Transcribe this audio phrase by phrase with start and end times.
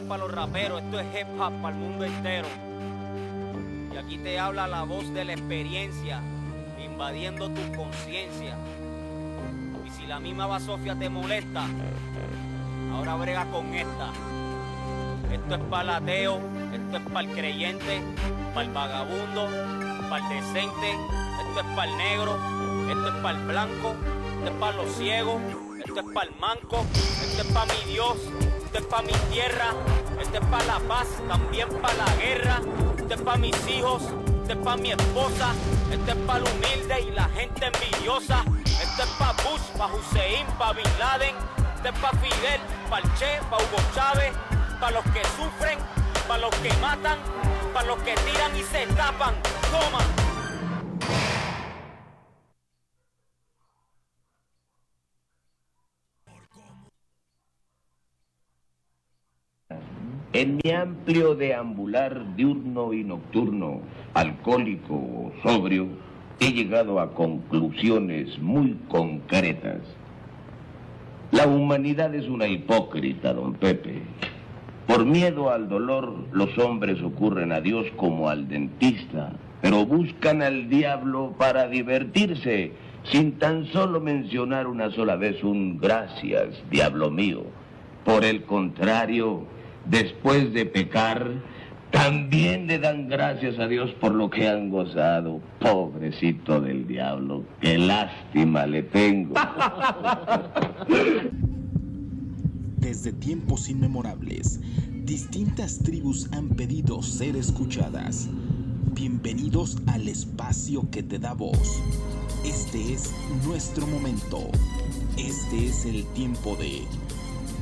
[0.00, 2.48] para los raperos, esto es hip hop para el mundo entero.
[3.92, 6.20] Y aquí te habla la voz de la experiencia,
[6.82, 8.56] invadiendo tu conciencia.
[9.86, 11.66] Y si la misma basofia te molesta,
[12.92, 14.12] ahora brega con esta.
[15.30, 16.40] Esto es para el ateo,
[16.72, 18.02] esto es para el creyente,
[18.54, 19.48] para el vagabundo,
[20.08, 22.38] para el decente, esto es para el negro,
[22.88, 23.94] esto es para el blanco,
[24.38, 25.40] esto es para los ciegos,
[25.84, 28.16] esto es para el manco, esto es para mi Dios,
[28.72, 29.74] esto es para mi tierra,
[30.18, 32.60] esto es para la paz, también para la guerra,
[32.96, 34.02] esto es para mis hijos,
[34.40, 35.52] esto es para mi esposa,
[35.90, 40.46] esto es para el humilde y la gente envidiosa, esto es para Bush, para Hussein,
[40.58, 41.34] para Bin Laden,
[41.76, 44.32] esto es para Fidel, para el Che, para Hugo Chávez,
[44.80, 45.78] para los que sufren,
[46.26, 47.18] para los que matan,
[47.74, 49.34] para los que tiran y se tapan.
[49.70, 50.31] Toma.
[60.42, 63.80] En mi amplio deambular diurno y nocturno,
[64.12, 65.86] alcohólico o sobrio,
[66.40, 69.82] he llegado a conclusiones muy concretas.
[71.30, 74.02] La humanidad es una hipócrita, don Pepe.
[74.88, 80.68] Por miedo al dolor, los hombres ocurren a Dios como al dentista, pero buscan al
[80.68, 82.72] diablo para divertirse,
[83.04, 87.44] sin tan solo mencionar una sola vez un gracias, diablo mío.
[88.04, 89.46] Por el contrario,
[89.86, 91.30] después de pecar,
[91.90, 95.40] también le dan gracias a Dios por lo que han gozado.
[95.60, 99.34] Pobrecito del diablo, qué lástima le tengo.
[102.78, 104.60] Desde tiempos inmemorables,
[105.04, 108.28] distintas tribus han pedido ser escuchadas.
[108.94, 111.82] Bienvenidos al espacio que te da voz.
[112.44, 113.14] Este es
[113.46, 114.50] nuestro momento.
[115.16, 116.82] Este es el tiempo de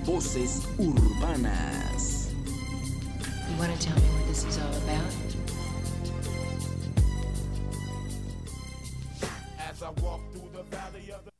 [0.07, 2.10] Voces Urbanas.
[3.51, 5.13] You want to tell me what this is all about?
[9.59, 11.31] As I walk through the valley of the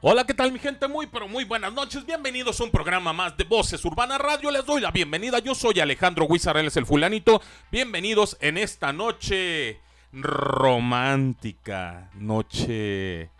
[0.00, 0.86] Hola, ¿qué tal mi gente?
[0.86, 2.06] Muy, pero muy buenas noches.
[2.06, 4.52] Bienvenidos a un programa más de Voces Urbana Radio.
[4.52, 5.40] Les doy la bienvenida.
[5.40, 7.42] Yo soy Alejandro Huizarreles, el fulanito.
[7.72, 9.80] Bienvenidos en esta noche
[10.12, 13.30] romántica, noche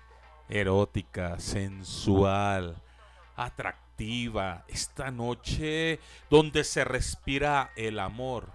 [0.48, 2.82] erótica, sensual,
[3.38, 4.64] atractiva.
[4.68, 8.50] Esta noche donde se respira el amor,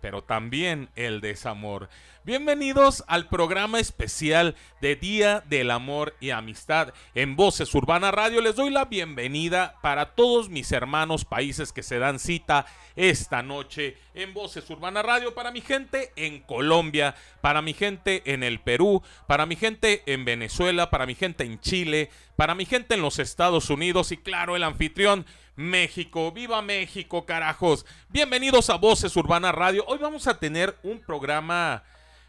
[0.00, 1.88] pero también el desamor.
[2.22, 8.42] Bienvenidos al programa especial de Día del Amor y Amistad en Voces Urbana Radio.
[8.42, 13.96] Les doy la bienvenida para todos mis hermanos países que se dan cita esta noche
[14.12, 19.02] en Voces Urbana Radio, para mi gente en Colombia, para mi gente en el Perú,
[19.26, 23.18] para mi gente en Venezuela, para mi gente en Chile, para mi gente en los
[23.18, 25.24] Estados Unidos y claro, el anfitrión
[25.60, 26.32] México.
[26.32, 27.84] ¡Viva México, carajos!
[28.08, 29.84] Bienvenidos a Voces Urbana Radio.
[29.86, 31.84] Hoy vamos a tener un programa,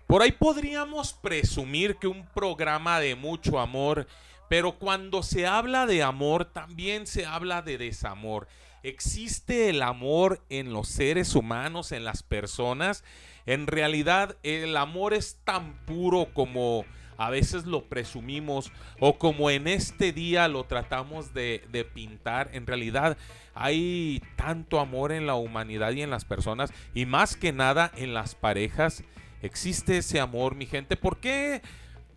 [0.05, 4.05] por ahí podríamos presumir que un programa de mucho amor,
[4.49, 8.49] pero cuando se habla de amor también se habla de desamor.
[8.83, 13.05] ¿Existe el amor en los seres humanos, en las personas?
[13.45, 16.83] En realidad el amor es tan puro como
[17.21, 22.49] a veces lo presumimos o como en este día lo tratamos de, de, pintar.
[22.53, 23.15] En realidad
[23.53, 28.15] hay tanto amor en la humanidad y en las personas y más que nada en
[28.15, 29.03] las parejas.
[29.43, 30.97] Existe ese amor, mi gente.
[30.97, 31.61] ¿Por qué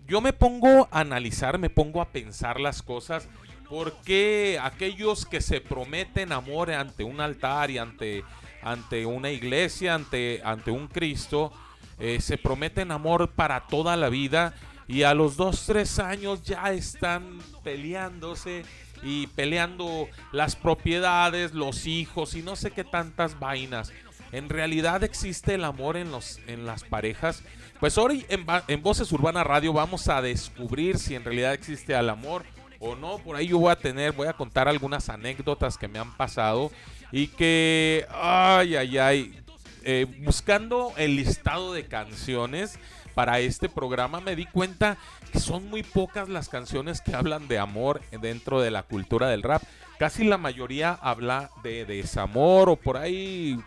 [0.07, 3.29] yo me pongo a analizar, me pongo a pensar las cosas?
[3.69, 8.25] ¿Por qué aquellos que se prometen amor ante un altar y ante,
[8.63, 11.53] ante una iglesia, ante, ante un Cristo,
[11.99, 14.55] eh, se prometen amor para toda la vida?
[14.87, 18.65] Y a los 2, 3 años ya están peleándose
[19.03, 23.93] y peleando las propiedades, los hijos y no sé qué tantas vainas.
[24.33, 27.43] En realidad existe el amor en, los, en las parejas.
[27.79, 32.45] Pues hoy en, Voces Urbana Radio vamos a descubrir si en realidad existe el amor
[32.81, 33.19] o no.
[33.19, 36.73] Por ahí yo voy a tener, voy a contar algunas anécdotas que me han pasado
[37.13, 39.44] y que, ay, ay, ay,
[39.85, 42.79] eh, buscando el listado de canciones
[43.15, 44.97] para este programa me di cuenta
[45.33, 49.43] que son muy pocas las canciones que hablan de amor dentro de la cultura del
[49.43, 49.63] rap.
[49.99, 53.59] Casi la mayoría habla de desamor o por ahí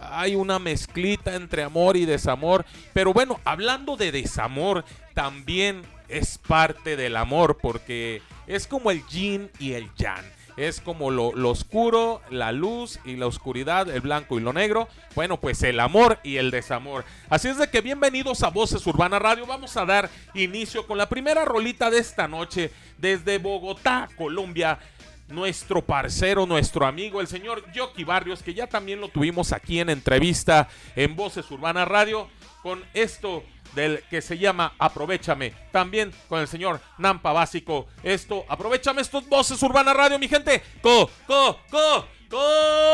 [0.00, 2.64] hay una mezclita entre amor y desamor.
[2.92, 9.50] Pero bueno, hablando de desamor, también es parte del amor porque es como el yin
[9.58, 10.24] y el yang.
[10.62, 14.86] Es como lo, oscuro, la luz y la oscuridad, el blanco y lo negro.
[15.16, 17.04] Bueno, pues el amor y el desamor.
[17.28, 19.44] Así es de que bienvenidos a Voces Urbana Radio.
[19.44, 24.78] Vamos a dar inicio con la primera rolita de esta noche desde Bogotá, Colombia
[25.26, 29.90] nuestro parcero, nuestro amigo, el señor Yoki Barrios, que ya también lo tuvimos aquí en
[29.90, 32.28] entrevista en Voces Urbana Radio,
[32.62, 33.42] con esto
[33.74, 35.52] del que se llama Aprovechame.
[35.70, 37.86] También con el señor Nampa Básico.
[38.02, 40.62] Esto, aprovechame estos voces Urbana Radio, mi gente.
[40.80, 42.06] Co, co, co,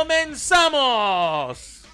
[0.04, 1.84] comenzamos.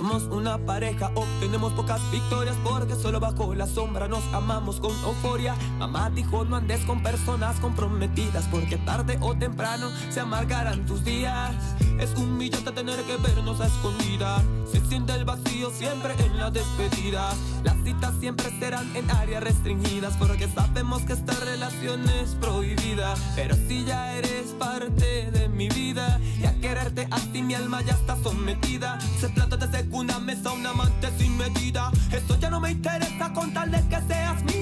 [0.00, 5.54] Somos una pareja, obtenemos pocas victorias porque solo bajo la sombra nos amamos con euforia.
[5.78, 11.54] Mamá dijo no andes con personas comprometidas porque tarde o temprano se amargarán tus días.
[12.00, 14.42] Es humillante tener que vernos a escondidas.
[14.72, 17.30] Se siente el vacío siempre en la despedida.
[17.62, 23.14] Las citas siempre serán en áreas restringidas porque sabemos que esta relación es prohibida.
[23.36, 27.82] Pero si ya eres parte de mi vida y a quererte a ti mi alma
[27.82, 28.98] ya está sometida.
[29.20, 31.92] Se plata desde una mesa, un amante sin medida.
[32.10, 34.59] Esto ya no me interesa con tal de que seas mía.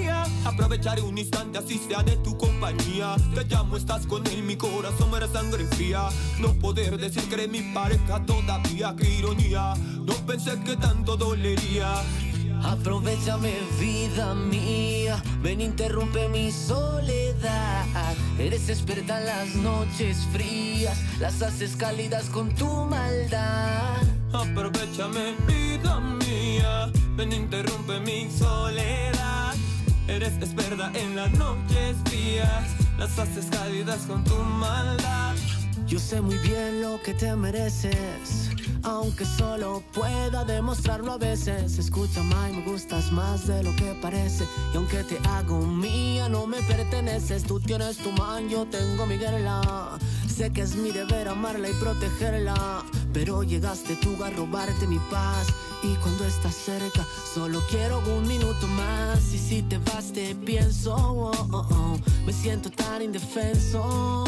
[0.59, 3.15] Aprovecharé un instante así sea de tu compañía.
[3.33, 6.09] Te llamo, estás con él, mi corazón era sangre fría.
[6.41, 9.75] No poder decir que eres mi pareja todavía, qué ironía.
[10.05, 12.03] No pensé que tanto dolería.
[12.65, 18.17] Aprovechame vida mía, ven interrumpe mi soledad.
[18.37, 24.03] Eres experta en las noches frías, las haces cálidas con tu maldad.
[24.33, 29.48] Aprovechame vida mía, ven interrumpe mi soledad.
[30.09, 32.65] Eres experta en las noches frías,
[32.99, 35.35] las haces cálidas con tu maldad.
[35.87, 38.51] Yo sé muy bien lo que te mereces,
[38.83, 41.79] aunque solo pueda demostrarlo a veces.
[41.79, 44.45] Escucha, Mai, me gustas más de lo que parece.
[44.73, 47.45] Y aunque te hago mía, no me perteneces.
[47.45, 49.99] Tú tienes tu man, yo tengo mi guerra.
[50.29, 52.85] Sé que es mi deber amarla y protegerla.
[53.13, 55.49] Pero llegaste tú a robarte mi paz.
[55.83, 59.33] Y cuando estás cerca, solo quiero un minuto más.
[59.33, 60.95] Y si te vas, te pienso.
[60.95, 61.99] Oh, oh, oh.
[62.27, 64.25] Me siento tan indefenso.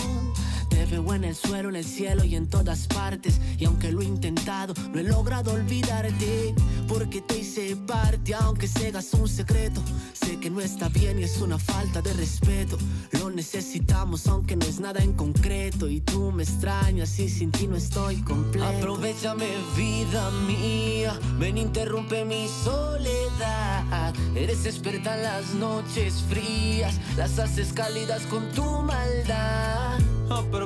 [0.81, 3.39] Te veo en el suelo, en el cielo y en todas partes.
[3.59, 6.55] Y aunque lo he intentado, no he logrado olvidarte.
[6.89, 9.83] Porque te hice parte, aunque seas un secreto.
[10.15, 12.79] Sé que no está bien y es una falta de respeto.
[13.11, 15.87] Lo necesitamos, aunque no es nada en concreto.
[15.87, 18.67] Y tú me extrañas y sin ti no estoy completo.
[18.67, 21.13] Aprovechame, vida mía.
[21.39, 24.15] Ven, interrumpe mi soledad.
[24.35, 26.99] Eres experta en las noches frías.
[27.19, 30.01] Las haces cálidas con tu maldad.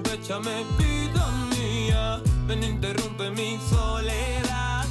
[0.04, 4.84] Aprovechame vida mía, ven interrumpe mi soledad.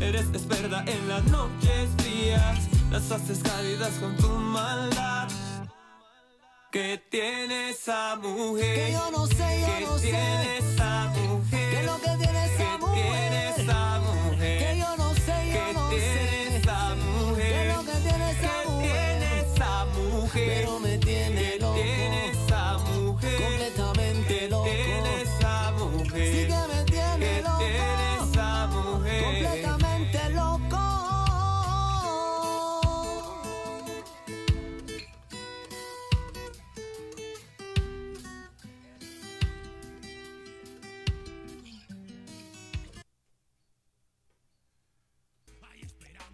[0.00, 2.58] Eres experta en las noches frías,
[2.90, 5.28] las haces cálidas con tu maldad.
[6.72, 8.74] ¿Qué tiene esa mujer?
[8.86, 10.02] Que yo no sé, yo ¿Qué no sé.
[10.10, 11.15] tiene esa mujer?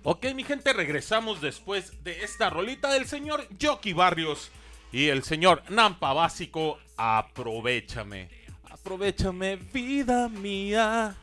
[0.05, 4.51] Ok, mi gente, regresamos después de esta rolita del señor Jockey Barrios
[4.91, 6.79] y el señor Nampa Básico.
[6.97, 8.29] Aprovechame,
[8.69, 11.17] aprovechame, vida mía.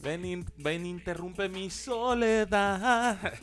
[0.00, 3.18] Ven, in- ven, interrumpe mi soledad.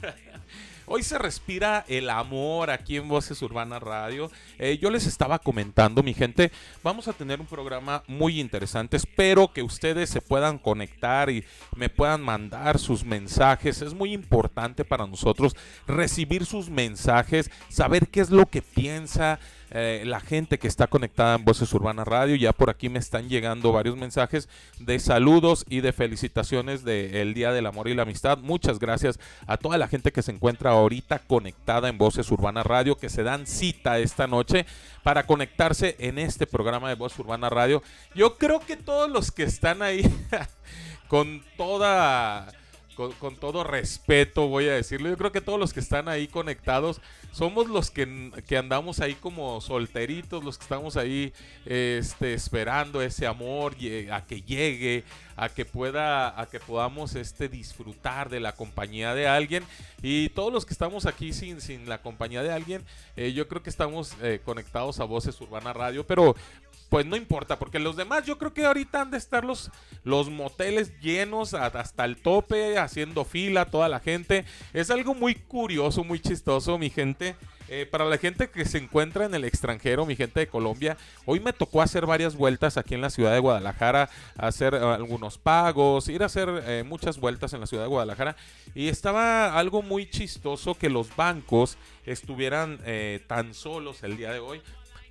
[0.89, 4.31] Hoy se respira el amor aquí en Voces Urbana Radio.
[4.57, 6.49] Eh, yo les estaba comentando, mi gente,
[6.81, 8.95] vamos a tener un programa muy interesante.
[8.95, 11.43] Espero que ustedes se puedan conectar y
[11.75, 13.81] me puedan mandar sus mensajes.
[13.81, 19.39] Es muy importante para nosotros recibir sus mensajes, saber qué es lo que piensa,
[19.71, 22.35] eh, la gente que está conectada en Voces Urbanas Radio.
[22.35, 24.47] Ya por aquí me están llegando varios mensajes
[24.79, 28.37] de saludos y de felicitaciones del Día del Amor y la Amistad.
[28.37, 32.97] Muchas gracias a toda la gente que se encuentra ahorita conectada en Voces Urbanas Radio,
[32.97, 34.65] que se dan cita esta noche
[35.03, 37.83] para conectarse en este programa de Voz Urbana Radio.
[38.15, 40.01] Yo creo que todos los que están ahí
[41.07, 42.47] con toda
[42.97, 46.99] con, todo respeto voy a decirlo, yo creo que todos los que están ahí conectados
[47.31, 51.31] somos los que, andamos ahí como solteritos, los que estamos ahí
[51.65, 53.75] este, esperando ese amor
[54.11, 55.03] a que llegue,
[55.35, 59.63] a que pueda, a que podamos este, disfrutar de la compañía de alguien.
[60.01, 62.83] Y todos los que estamos aquí sin, sin la compañía de alguien,
[63.15, 66.35] eh, yo creo que estamos eh, conectados a Voces Urbana Radio, pero
[66.89, 69.71] pues no importa, porque los demás yo creo que ahorita han de estar los,
[70.03, 74.45] los moteles llenos hasta el tope, haciendo fila, toda la gente.
[74.73, 77.35] Es algo muy curioso, muy chistoso, mi gente.
[77.69, 81.41] Eh, para la gente que se encuentra en el extranjero, mi gente de Colombia, hoy
[81.41, 86.07] me tocó hacer varias vueltas aquí en la ciudad de Guadalajara, hacer eh, algunos pagos,
[86.07, 88.37] ir a hacer eh, muchas vueltas en la ciudad de Guadalajara.
[88.73, 92.79] Y estaba algo muy chistoso que los bancos estuvieran
[93.27, 94.61] tan solos el día de hoy.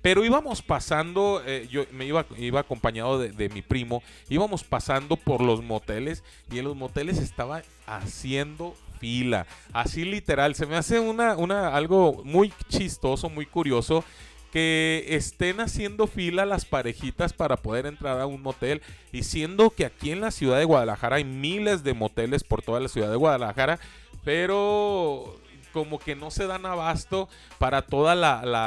[0.01, 5.41] Pero íbamos pasando, eh, yo me iba, iba acompañado de, mi primo, íbamos pasando por
[5.41, 10.55] los moteles y en los moteles estaba haciendo fila, así literal.
[10.55, 14.03] Se me hace una, una, algo muy chistoso, muy curioso
[14.51, 19.85] que estén haciendo fila las parejitas para poder entrar a un motel y siendo que
[19.85, 23.17] aquí en la ciudad de Guadalajara hay miles de moteles por toda la ciudad de
[23.17, 23.79] Guadalajara,
[24.23, 25.37] pero
[25.73, 28.17] como que no se dan abasto para todas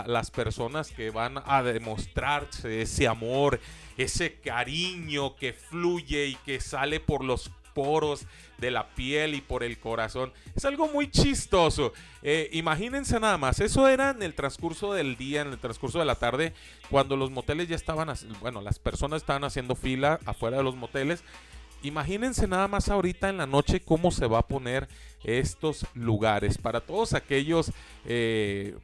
[0.07, 3.61] las personas que van a demostrarse ese amor,
[3.97, 8.27] ese cariño que fluye y que sale por los poros
[8.59, 10.33] de la piel y por el corazón.
[10.55, 11.93] Es algo muy chistoso.
[12.23, 16.05] Eh, imagínense nada más, eso era en el transcurso del día, en el transcurso de
[16.05, 16.53] la tarde,
[16.91, 21.25] cuando los moteles ya estaban, bueno, las personas estaban haciendo fila afuera de los moteles
[21.83, 24.89] Imagínense nada más ahorita en la noche cómo se va a poner
[25.25, 26.59] estos lugares.
[26.59, 27.73] Para todos aquellos
[28.05, 28.77] eh,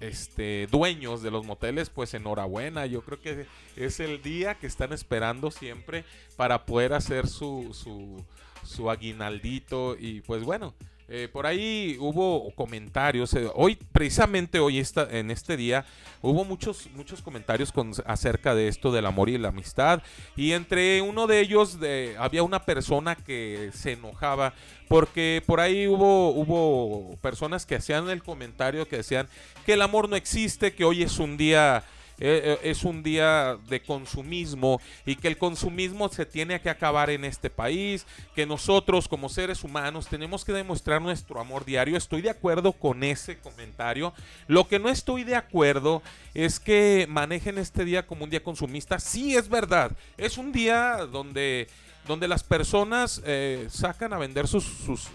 [0.00, 2.86] este, dueños de los moteles, pues enhorabuena.
[2.86, 6.04] Yo creo que es el día que están esperando siempre
[6.36, 8.22] para poder hacer su, su,
[8.64, 9.96] su aguinaldito.
[9.98, 10.74] Y pues bueno,
[11.14, 13.34] eh, por ahí hubo comentarios.
[13.34, 15.84] Eh, hoy, precisamente hoy, en este día,
[16.22, 17.70] hubo muchos, muchos comentarios
[18.06, 20.02] acerca de esto del amor y la amistad.
[20.36, 21.78] Y entre uno de ellos
[22.18, 24.54] había una persona que se enojaba
[24.88, 29.28] porque por ahí hubo, hubo personas que hacían el comentario que decían
[29.66, 31.84] que el amor no existe, que hoy es un día
[32.24, 37.10] eh, eh, es un día de consumismo y que el consumismo se tiene que acabar
[37.10, 41.96] en este país, que nosotros como seres humanos tenemos que demostrar nuestro amor diario.
[41.96, 44.14] Estoy de acuerdo con ese comentario.
[44.46, 46.00] Lo que no estoy de acuerdo
[46.32, 49.00] es que manejen este día como un día consumista.
[49.00, 49.90] Sí, es verdad.
[50.16, 51.66] Es un día donde
[52.06, 54.66] donde las personas eh, sacan a vender sus,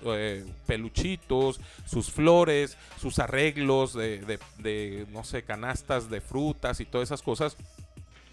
[0.06, 7.22] eh, peluchitos, sus flores, sus arreglos de, no sé, canastas de frutas y todas esas
[7.22, 7.58] cosas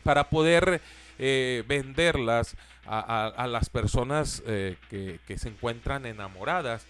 [0.02, 0.80] para poder
[1.18, 2.56] eh, venderlas
[2.86, 6.86] a, las personas que, que, se encuentran enamoradas.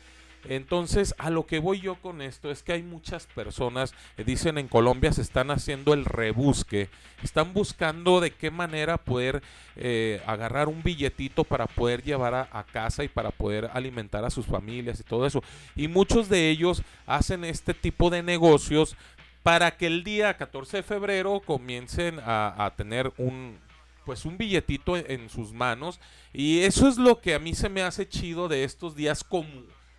[0.49, 4.69] Entonces, a lo que voy yo con esto es que hay muchas personas, dicen en
[4.69, 6.89] Colombia, se están haciendo el rebusque,
[7.23, 9.43] están buscando de qué manera poder
[9.77, 14.47] eh, agarrar un billetito para poder llevar a, casa y para poder alimentar a sus
[14.47, 15.43] familias y todo eso.
[15.77, 18.97] Y muchos de ellos hacen este tipo de negocios
[19.43, 23.59] para que el día 14 de febrero comiencen a, tener un,
[24.05, 26.01] pues un billetito en, sus manos
[26.33, 29.49] y eso es lo que a mí se me hace chido de estos días como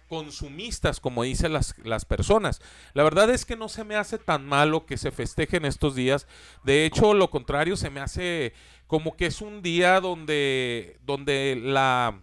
[0.07, 2.61] consumistas, como dicen las, las, personas.
[2.93, 6.27] La verdad es que no se me hace tan malo que se festejen estos días.
[6.63, 8.53] De hecho, lo contrario, se me hace
[8.87, 12.21] como que es un día donde, donde la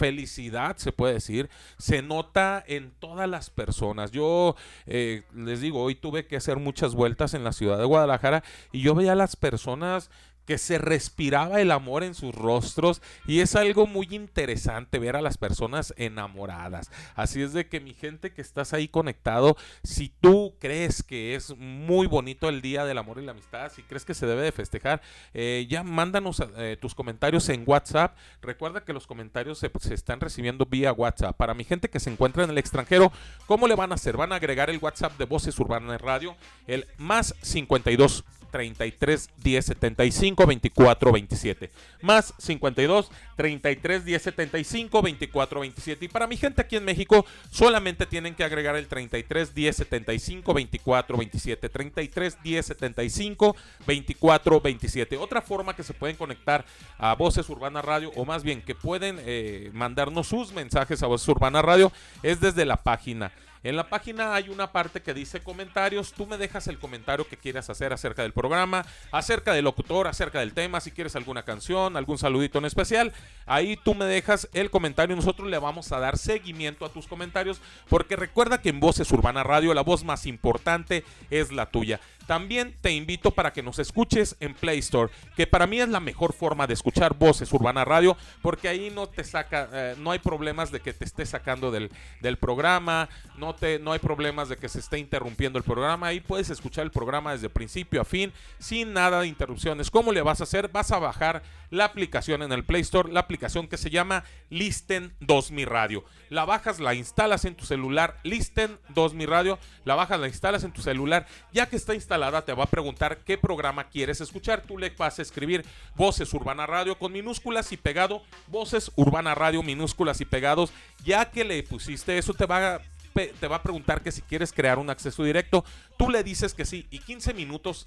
[0.00, 4.10] felicidad, se puede decir, se nota en todas las personas.
[4.12, 4.56] Yo
[4.86, 8.80] eh, les digo, hoy tuve que hacer muchas vueltas en la ciudad de Guadalajara y
[8.80, 10.10] yo veía a las personas
[10.46, 15.22] que se respiraba el amor en sus rostros y es algo muy interesante ver a
[15.22, 16.90] las personas enamoradas.
[17.14, 21.56] Así es de que mi gente que estás ahí conectado, si tú crees que es
[21.56, 24.52] muy bonito el Día del Amor y la Amistad, si crees que se debe de
[24.52, 25.02] festejar,
[25.34, 28.16] eh, ya mándanos eh, tus comentarios en WhatsApp.
[28.42, 31.36] Recuerda que los comentarios se, se, están recibiendo vía WhatsApp.
[31.36, 33.12] Para mi gente que se encuentra en el extranjero,
[33.46, 34.16] ¿cómo le van a hacer?
[34.16, 40.46] Van a agregar el WhatsApp de Voces Urbanas Radio, el más 52 33 10 75
[40.46, 41.70] 24 27.
[42.02, 46.04] Más 52 33 10 75 24 27.
[46.04, 50.54] Y para mi gente aquí en México, solamente tienen que agregar el 33 10 75
[50.54, 51.68] 24 27.
[51.68, 55.16] 33 10 75 24 27.
[55.16, 56.64] Otra forma que se pueden conectar
[56.98, 61.28] a Voces Urbana Radio, o más bien que pueden eh, mandarnos sus mensajes a Voces
[61.28, 61.92] Urbana Radio,
[62.22, 66.12] es desde la página en la página hay una parte que dice comentarios.
[66.12, 70.40] Tú me dejas el comentario que quieras hacer acerca del programa, acerca del locutor, acerca
[70.40, 73.12] del tema, si quieres alguna canción, algún saludito en especial.
[73.46, 77.60] Ahí tú me dejas el comentario nosotros le vamos a dar seguimiento a tus comentarios
[77.88, 82.00] porque recuerda que en Voces Urbana Radio la voz más importante es la tuya.
[82.30, 85.98] También te invito para que nos escuches en Play Store, que para mí es la
[85.98, 90.20] mejor forma de escuchar voces Urbana Radio, porque ahí no te saca, eh, no hay
[90.20, 94.58] problemas de que te esté sacando del, del programa, no, te, no hay problemas de
[94.58, 96.06] que se esté interrumpiendo el programa.
[96.06, 99.90] Ahí puedes escuchar el programa desde principio a fin, sin nada de interrupciones.
[99.90, 100.68] ¿Cómo le vas a hacer?
[100.68, 105.12] Vas a bajar la aplicación en el Play Store, la aplicación que se llama Listen
[105.18, 106.04] 2000 Radio.
[106.28, 110.70] La bajas, la instalas en tu celular, Listen 2000 Radio, la bajas, la instalas en
[110.70, 114.62] tu celular, ya que está instalada te va a preguntar qué programa quieres escuchar.
[114.62, 115.64] Tú le vas a escribir
[115.96, 120.70] Voces Urbana Radio con minúsculas y pegado, Voces Urbana Radio minúsculas y pegados.
[121.04, 122.80] Ya que le pusiste eso, te va a
[123.12, 125.64] te va a preguntar que si quieres crear un acceso directo,
[125.98, 127.86] tú le dices que sí y 15 minutos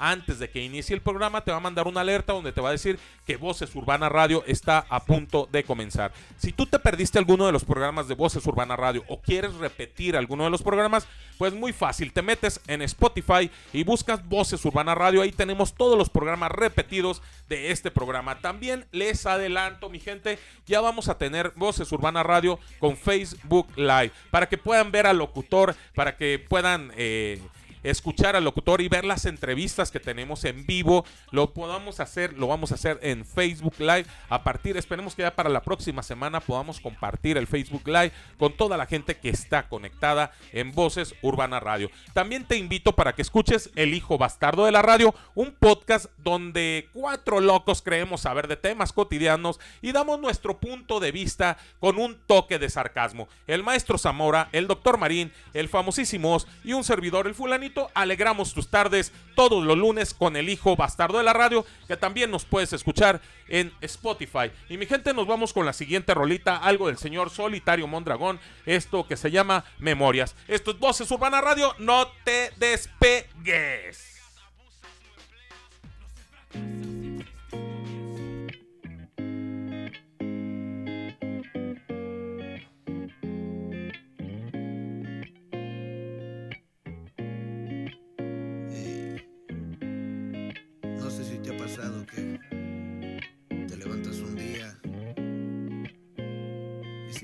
[0.00, 2.70] antes de que inicie el programa, te va a mandar una alerta donde te va
[2.70, 6.12] a decir que Voces Urbana Radio está a punto de comenzar.
[6.38, 10.16] Si tú te perdiste alguno de los programas de Voces Urbana Radio o quieres repetir
[10.16, 11.06] alguno de los programas,
[11.38, 15.96] pues muy fácil, te metes en Spotify y buscas Voces Urbana Radio, ahí tenemos todos
[15.96, 18.40] los programas repetidos de este programa.
[18.40, 24.12] También les adelanto, mi gente, ya vamos a tener Voces Urbana Radio con Facebook Live,
[24.30, 26.92] para que puedan ver al locutor, para que puedan...
[26.96, 27.40] Eh,
[27.82, 31.04] escuchar al locutor y ver las entrevistas que tenemos en vivo.
[31.30, 34.06] Lo podamos hacer, lo vamos a hacer en Facebook Live.
[34.28, 38.56] A partir, esperemos que ya para la próxima semana podamos compartir el Facebook Live con
[38.56, 41.90] toda la gente que está conectada en Voces Urbana Radio.
[42.12, 46.88] También te invito para que escuches El Hijo Bastardo de la Radio, un podcast donde
[46.92, 52.18] cuatro locos creemos saber de temas cotidianos y damos nuestro punto de vista con un
[52.26, 53.28] toque de sarcasmo.
[53.46, 58.68] El maestro Zamora, el doctor Marín, el famosísimos y un servidor, el fulanito alegramos tus
[58.68, 62.72] tardes todos los lunes con el hijo bastardo de la radio, que también nos puedes
[62.72, 64.50] escuchar en Spotify.
[64.68, 69.06] Y mi gente, nos vamos con la siguiente rolita, algo del señor Solitario Mondragón, esto
[69.06, 70.36] que se llama Memorias.
[70.48, 74.10] Esto es Voces Urbana Radio, no te despegues.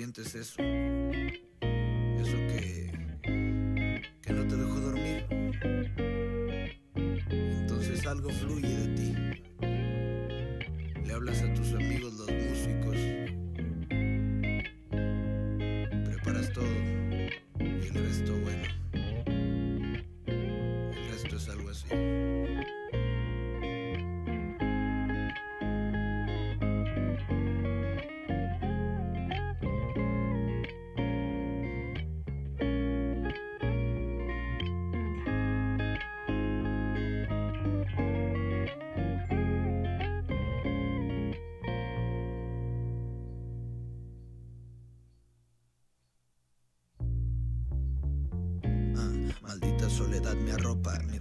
[0.07, 0.63] Sientes eso.
[0.63, 1.46] Eso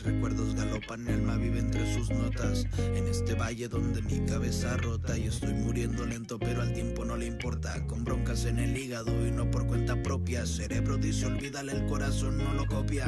[0.06, 2.66] recuerdos galopan, mi alma vive entre sus notas.
[2.78, 7.18] En este valle donde mi cabeza rota, y estoy muriendo lento, pero al tiempo no
[7.18, 7.86] le importa.
[7.88, 10.46] Con broncas en el hígado y no por cuenta propia.
[10.46, 13.08] Cerebro dice olvídale, el corazón no lo copia.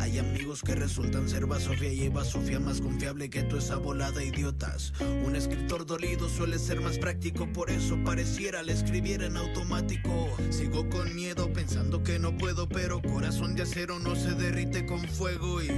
[0.00, 4.24] Hay amigos que resultan ser Basofia y hay Sofía más confiable que tú esa volada
[4.24, 4.92] idiotas.
[5.24, 10.34] Un escritor dolido suele ser más práctico, por eso pareciera le escribiera en automático.
[10.50, 15.06] Sigo con miedo pensando que no puedo, pero corazón de acero no se derrite con
[15.06, 15.68] fuego y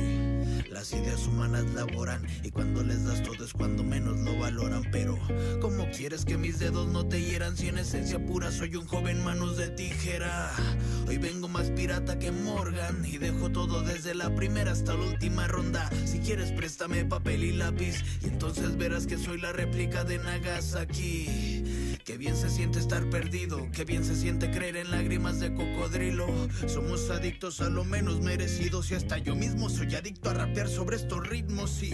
[0.70, 4.82] las ideas humanas laboran y cuando les das todo es cuando menos lo valoran.
[4.90, 5.18] Pero
[5.60, 9.24] ¿cómo quieres que mis dedos no te hieran si en esencia pura soy un joven
[9.24, 10.52] manos de tijera.
[11.08, 15.46] Hoy vengo más pirata que Morgan y dejo todo desde la primera hasta la última
[15.46, 15.90] ronda.
[16.04, 21.55] Si quieres préstame papel y lápiz y entonces verás que soy la réplica de Nagasaki
[22.06, 26.28] Qué bien se siente estar perdido, qué bien se siente creer en lágrimas de cocodrilo.
[26.68, 30.94] Somos adictos a lo menos merecidos y hasta yo mismo soy adicto a rapear sobre
[30.94, 31.90] estos ritmos y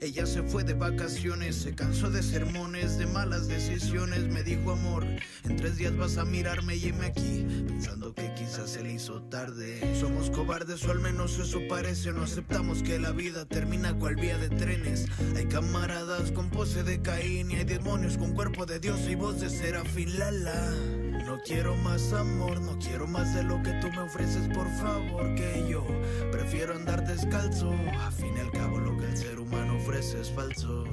[0.00, 5.06] ella se fue de vacaciones, se cansó de sermones, de malas decisiones, me dijo amor,
[5.44, 9.22] en tres días vas a mirarme y heme aquí, pensando que quizás se le hizo
[9.22, 9.80] tarde.
[9.98, 14.38] Somos cobardes o al menos eso parece, no aceptamos que la vida termina cual vía
[14.38, 15.06] de trenes.
[15.36, 19.40] Hay camaradas con pose de Caín y hay demonios con cuerpo de Dios y voz
[19.40, 20.72] de Serafín Lala.
[20.72, 21.01] No
[21.44, 25.66] quiero más amor, no quiero más de lo que tú me ofreces, por favor, que
[25.68, 25.84] yo
[26.30, 27.72] prefiero andar descalzo.
[28.00, 30.84] A fin y al cabo lo que el ser humano ofrece es falso.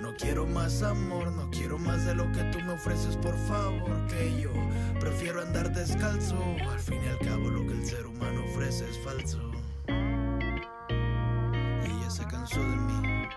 [0.00, 4.06] No quiero más amor, no quiero más de lo que tú me ofreces, por favor,
[4.06, 4.50] que yo
[5.00, 6.38] prefiero andar descalzo.
[6.70, 9.40] Al fin y al cabo lo que el ser humano ofrece es falso.
[11.84, 13.28] Ella se cansó de mí.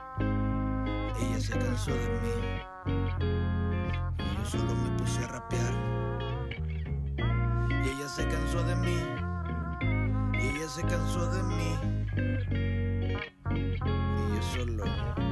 [1.22, 3.69] Ella se cansó de mí.
[4.52, 5.74] Solo me puse a rapear.
[7.70, 8.98] Y ella se cansó de mí.
[10.34, 11.78] Y ella se cansó de mí.
[13.46, 15.29] Y yo solo.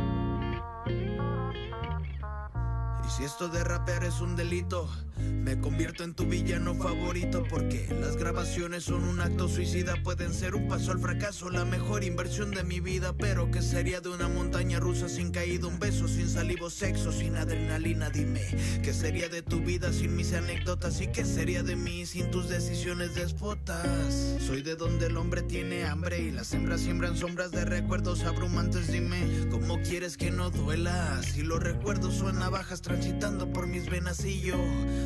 [3.17, 8.15] Si esto de rapear es un delito, me convierto en tu villano favorito porque las
[8.15, 12.63] grabaciones son un acto suicida, pueden ser un paso al fracaso, la mejor inversión de
[12.63, 16.69] mi vida, pero ¿qué sería de una montaña rusa sin caída, un beso sin salivo,
[16.69, 18.11] sexo sin adrenalina?
[18.11, 18.41] Dime,
[18.83, 22.49] ¿qué sería de tu vida sin mis anécdotas y qué sería de mí sin tus
[22.49, 24.37] decisiones despotas?
[24.39, 28.91] Soy de donde el hombre tiene hambre y las hembras siembran sombras de recuerdos abrumantes,
[28.91, 31.19] dime, ¿cómo quieres que no duela?
[31.23, 34.57] Si los recuerdos son navajas transitando por mis venas y yo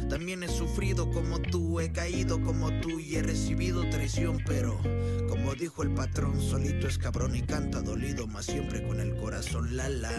[0.10, 4.80] también he sufrido como tú, he caído como tú y he recibido traición, pero
[5.30, 9.78] como dijo el patrón, solito es cabrón y canta dolido, más siempre con el corazón
[9.78, 10.12] la la.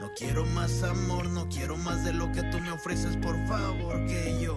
[0.00, 4.06] No quiero más amor, no quiero más de lo que tú me ofreces, por favor,
[4.06, 4.56] que yo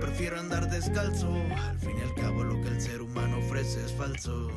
[0.00, 1.32] prefiero andar descalzo.
[1.56, 4.50] Al fin y al cabo lo que el ser humano ofrece es falso.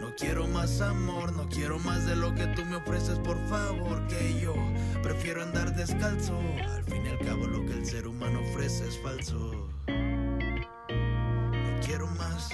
[0.00, 4.06] No quiero más amor, no quiero más de lo que tú me ofreces, por favor,
[4.06, 4.54] que yo
[5.02, 6.38] prefiero andar descalzo.
[6.68, 9.68] Al fin y al cabo lo que el ser humano ofrece es falso.
[9.88, 12.50] No quiero más,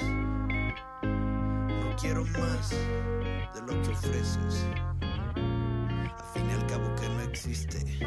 [1.03, 4.67] no quiero más de lo que ofreces.
[4.97, 7.99] Al fin y al cabo que no existe.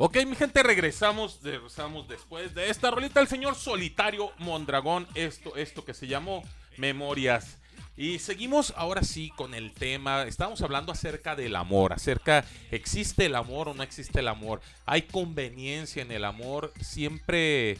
[0.00, 3.20] Ok, mi gente, regresamos, regresamos después de esta rolita.
[3.20, 6.44] El señor Solitario Mondragón, esto, esto que se llamó
[6.76, 7.58] Memorias.
[7.96, 10.22] Y seguimos ahora sí con el tema.
[10.22, 14.60] Estamos hablando acerca del amor, acerca, ¿existe el amor o no existe el amor?
[14.86, 16.72] ¿Hay conveniencia en el amor?
[16.80, 17.76] Siempre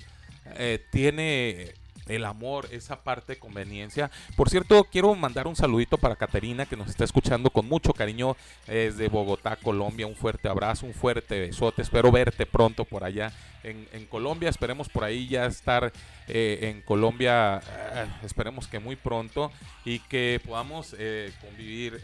[0.57, 1.72] eh, tiene
[2.08, 4.10] el amor, esa parte de conveniencia.
[4.36, 8.36] Por cierto, quiero mandar un saludito para Caterina que nos está escuchando con mucho cariño
[8.66, 10.06] desde Bogotá, Colombia.
[10.06, 11.82] Un fuerte abrazo, un fuerte besote.
[11.82, 14.48] Espero verte pronto por allá en, Colombia.
[14.48, 15.92] Esperemos por ahí ya estar
[16.26, 17.60] eh, en Colombia,
[17.94, 19.52] eh, esperemos que muy pronto
[19.84, 21.94] y que podamos eh, convivir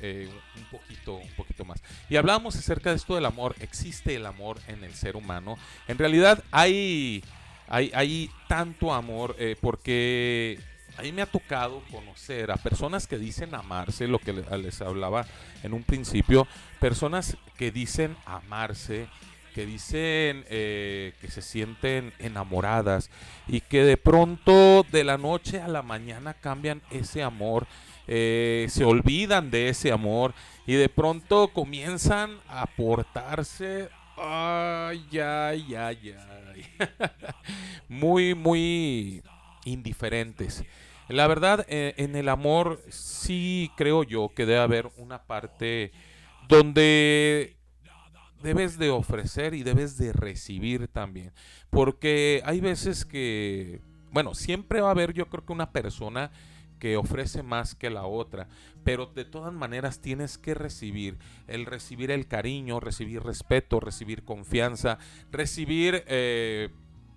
[0.56, 1.82] un poquito, un poquito más.
[2.08, 3.54] Y hablábamos acerca de esto del amor.
[3.60, 5.56] ¿Existe el amor en el ser humano?
[5.88, 7.22] En realidad hay
[7.68, 10.59] hay, tanto amor eh, porque
[10.96, 14.81] a mí me ha tocado conocer a personas que dicen amarse, lo que le- les
[14.81, 15.27] hablaba
[15.62, 16.46] en un principio,
[16.81, 19.09] personas que dicen amarse,
[19.55, 23.11] que dicen eh, que se sienten enamoradas
[23.46, 27.66] y que de pronto de la noche a la mañana cambian ese amor,
[28.07, 30.35] eh, se olvidan de ese amor
[30.66, 36.66] y de pronto comienzan a portarse, ay, ay, ay, ay,
[37.88, 39.22] muy, muy
[39.64, 40.64] indiferentes.
[41.09, 45.92] La verdad, eh, en el amor sí creo yo que debe haber una parte
[46.48, 47.57] donde
[48.42, 51.33] debes de ofrecer y debes de recibir también.
[51.70, 53.81] Porque hay veces que,
[54.12, 56.31] bueno, siempre va a haber yo creo que una persona
[56.78, 58.48] que ofrece más que la otra,
[58.84, 64.98] pero de todas maneras tienes que recibir, el recibir el cariño, recibir respeto, recibir confianza,
[65.30, 66.04] recibir...
[66.06, 66.70] eh,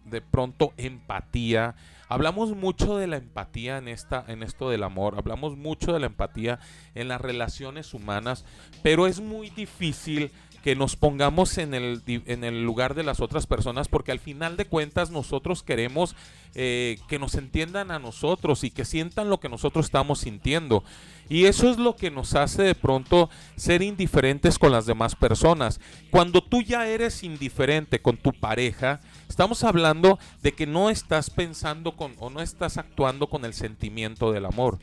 [0.10, 1.76] de pronto empatía.
[2.10, 6.06] Hablamos mucho de la empatía en, esta, en esto del amor, hablamos mucho de la
[6.06, 6.60] empatía
[6.96, 8.46] en las relaciones humanas,
[8.82, 10.32] pero es muy difícil
[10.64, 14.58] que nos pongamos en el, en el lugar de las otras personas, porque al final
[14.58, 16.16] de cuentas nosotros queremos
[16.56, 20.84] eh, que nos entiendan a nosotros y que sientan lo que nosotros estamos sintiendo.
[21.30, 25.80] Y eso es lo que nos hace de pronto ser indiferentes con las demás personas.
[26.10, 31.96] Cuando tú ya eres indiferente con tu pareja, estamos hablando de que no estás pensando
[31.96, 34.80] con o no estás actuando con el sentimiento del amor.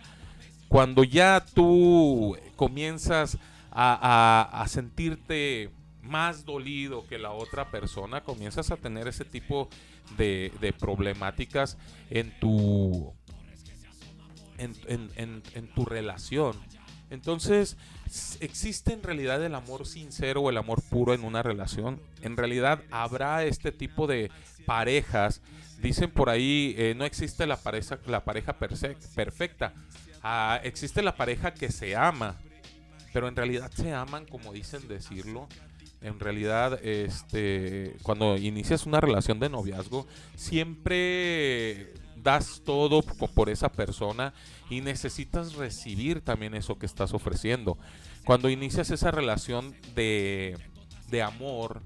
[0.68, 3.38] Cuando ya tú comienzas
[3.74, 5.70] a, sentirte
[6.02, 9.68] más dolido que la otra persona, comienzas a tener ese tipo
[10.16, 11.76] de, problemáticas
[12.10, 13.12] en tu,
[14.58, 15.42] en,
[15.74, 16.56] tu relación.
[17.10, 17.76] Entonces,
[18.40, 22.00] ¿existe en realidad el amor sincero o el amor puro en una relación?
[22.22, 24.30] En realidad habrá este tipo de
[24.66, 25.40] parejas.
[25.80, 29.74] Dicen por ahí, eh, no existe la pareja, la pareja perfecta.
[30.22, 32.38] Ah, existe la pareja que se ama,
[33.14, 35.48] pero en realidad se aman como dicen decirlo
[36.04, 44.34] en realidad, este, cuando inicias una relación de noviazgo, siempre das todo por esa persona
[44.68, 47.78] y necesitas recibir también eso que estás ofreciendo.
[48.26, 50.58] Cuando inicias esa relación de,
[51.08, 51.80] de amor,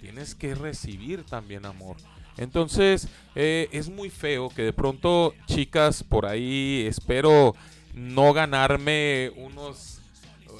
[0.00, 1.96] tienes que recibir también amor.
[2.36, 7.54] Entonces, eh, es muy feo que de pronto, chicas, por ahí espero
[7.94, 10.00] no ganarme unos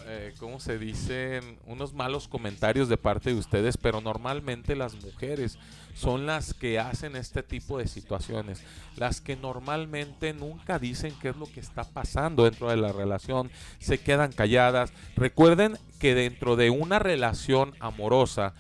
[0.07, 1.59] eh, ¿cómo se dicen?
[1.67, 5.59] Unos malos comentarios de parte de ustedes, pero normalmente las mujeres
[5.95, 8.63] son las que hacen este tipo de situaciones,
[8.97, 13.51] las que normalmente nunca dicen qué es lo que está pasando dentro de la relación,
[13.79, 14.93] se quedan calladas.
[15.17, 18.55] Recuerden que dentro de una relación amorosa,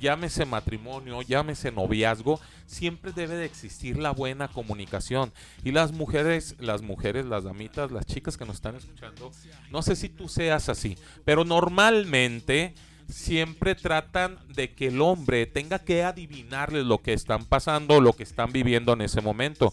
[0.00, 5.32] llámese matrimonio, llámese noviazgo, siempre debe de existir la buena comunicación.
[5.64, 9.30] Y las mujeres, las mujeres, las damitas, las chicas que nos están escuchando,
[9.70, 12.74] no sé si tú seas así, pero normalmente
[13.08, 18.22] siempre tratan de que el hombre tenga que adivinarles lo que están pasando, lo que
[18.22, 19.72] están viviendo en ese momento.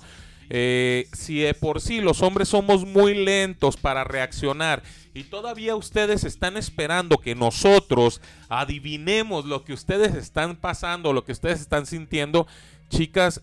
[0.49, 4.81] Eh, si de por sí los hombres somos muy lentos para reaccionar
[5.13, 11.33] y todavía ustedes están esperando que nosotros adivinemos lo que ustedes están pasando, lo que
[11.33, 12.47] ustedes están sintiendo,
[12.89, 13.41] chicas,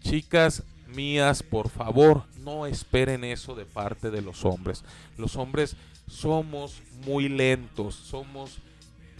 [0.00, 4.84] chicas mías, por favor, no esperen eso de parte de los hombres.
[5.18, 5.76] Los hombres
[6.08, 8.58] somos muy lentos, somos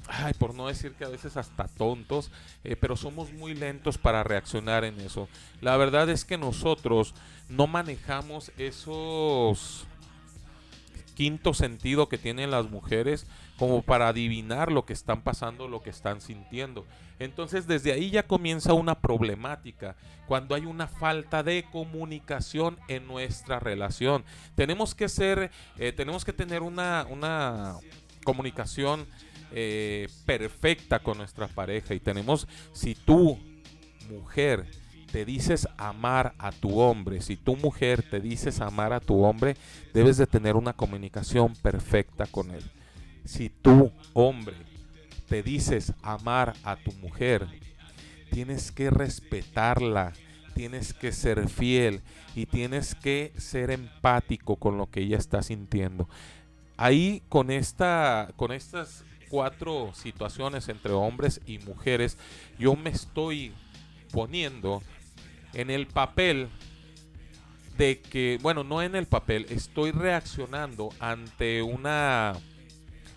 [0.09, 2.31] ay, por no decir que a veces hasta tontos,
[2.65, 5.29] eh, pero somos muy lentos para reaccionar en eso.
[5.61, 7.15] La verdad es que nosotros
[7.49, 9.87] no manejamos esos
[11.15, 13.27] quinto sentido que tienen las mujeres
[13.59, 16.85] como para adivinar lo que están pasando, lo que están sintiendo.
[17.19, 23.59] Entonces desde ahí ya comienza una problemática, cuando hay una falta de comunicación en nuestra
[23.59, 24.25] relación.
[24.55, 27.77] Tenemos que ser, eh, tenemos que tener una, una
[28.23, 29.07] comunicación
[29.59, 33.39] eh, perfecta con nuestra pareja y tenemos, si tú,
[34.11, 34.67] mujer,
[35.11, 39.57] te dices amar a tu hombre, si tu mujer te dices amar a tu hombre,
[39.95, 42.71] debes de tener una comunicación perfecta con él.
[43.25, 44.57] Si tú, hombre,
[45.27, 47.49] te dices amar a tu mujer,
[48.31, 50.13] tienes que respetarla,
[50.55, 52.03] tienes que ser fiel
[52.35, 56.11] y tienes que ser empático con lo que ella está sintiendo.
[56.77, 62.17] Ahí con esta con estas cuatro situaciones entre hombres y mujeres,
[62.59, 63.53] yo me estoy
[64.11, 64.83] poniendo
[65.53, 66.49] en el papel
[67.77, 72.33] de que, bueno, no en el papel, estoy reaccionando ante una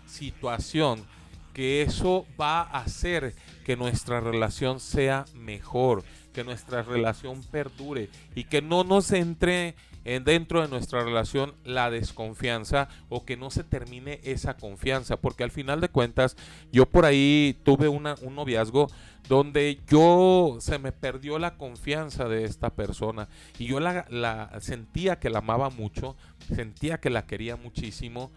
[0.06, 1.06] situación
[1.54, 6.04] que eso va a hacer que nuestra relación sea mejor,
[6.34, 11.90] que nuestra relación perdure y que no nos entre en dentro de nuestra relación la
[11.90, 16.36] desconfianza o que no se termine esa confianza, porque al final de cuentas
[16.72, 18.88] yo por ahí tuve una, un noviazgo
[19.28, 25.18] donde yo se me perdió la confianza de esta persona y yo la, la sentía
[25.18, 26.16] que la amaba mucho,
[26.54, 28.30] sentía que la quería muchísimo,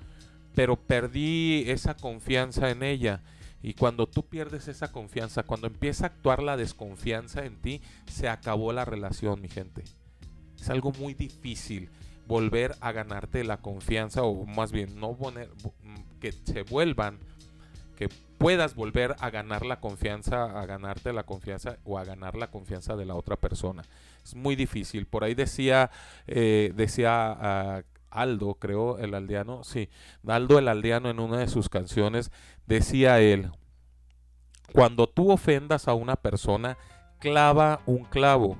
[0.54, 3.21] pero perdí esa confianza en ella.
[3.63, 8.28] Y cuando tú pierdes esa confianza, cuando empieza a actuar la desconfianza en ti, se
[8.28, 9.86] acabó la relación, mi gente.
[10.60, 11.89] Es algo muy difícil
[12.28, 15.50] volver a ganarte la confianza o más bien no poner
[16.20, 17.20] que se vuelvan
[17.96, 22.50] que puedas volver a ganar la confianza, a ganarte la confianza o a ganar la
[22.50, 23.84] confianza de la otra persona.
[24.24, 25.06] Es muy difícil.
[25.06, 25.92] Por ahí decía,
[26.28, 29.89] eh, decía ah, Aldo, creo, el aldeano, sí,
[30.28, 32.32] Aldo el aldeano en una de sus canciones
[32.68, 33.52] decía él,
[34.72, 36.78] cuando tú ofendas a una persona,
[37.20, 38.58] clava un clavo.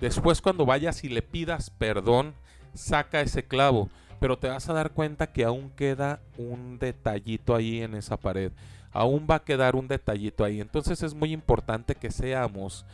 [0.00, 2.34] Después cuando vayas y le pidas perdón,
[2.74, 3.88] saca ese clavo.
[4.20, 8.52] Pero te vas a dar cuenta que aún queda un detallito ahí en esa pared.
[8.92, 10.60] Aún va a quedar un detallito ahí.
[10.60, 12.86] Entonces es muy importante que seamos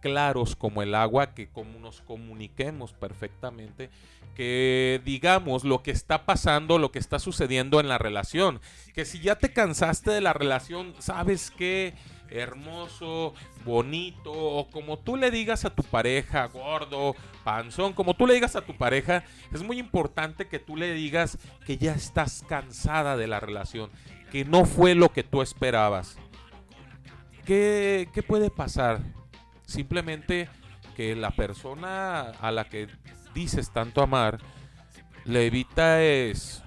[0.00, 3.90] claros como el agua, que como nos comuniquemos perfectamente,
[4.34, 8.60] que digamos lo que está pasando, lo que está sucediendo en la relación.
[8.94, 11.94] Que si ya te cansaste de la relación, sabes que
[12.30, 17.14] hermoso, bonito, o como tú le digas a tu pareja, gordo,
[17.44, 21.38] panzón, como tú le digas a tu pareja, es muy importante que tú le digas
[21.66, 23.90] que ya estás cansada de la relación,
[24.30, 26.16] que no fue lo que tú esperabas.
[27.44, 29.00] ¿Qué, qué puede pasar?
[29.66, 30.48] Simplemente
[30.96, 32.88] que la persona a la que
[33.34, 34.38] dices tanto amar
[35.24, 36.62] le evitas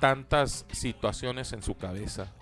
[0.00, 2.32] tantas situaciones en su cabeza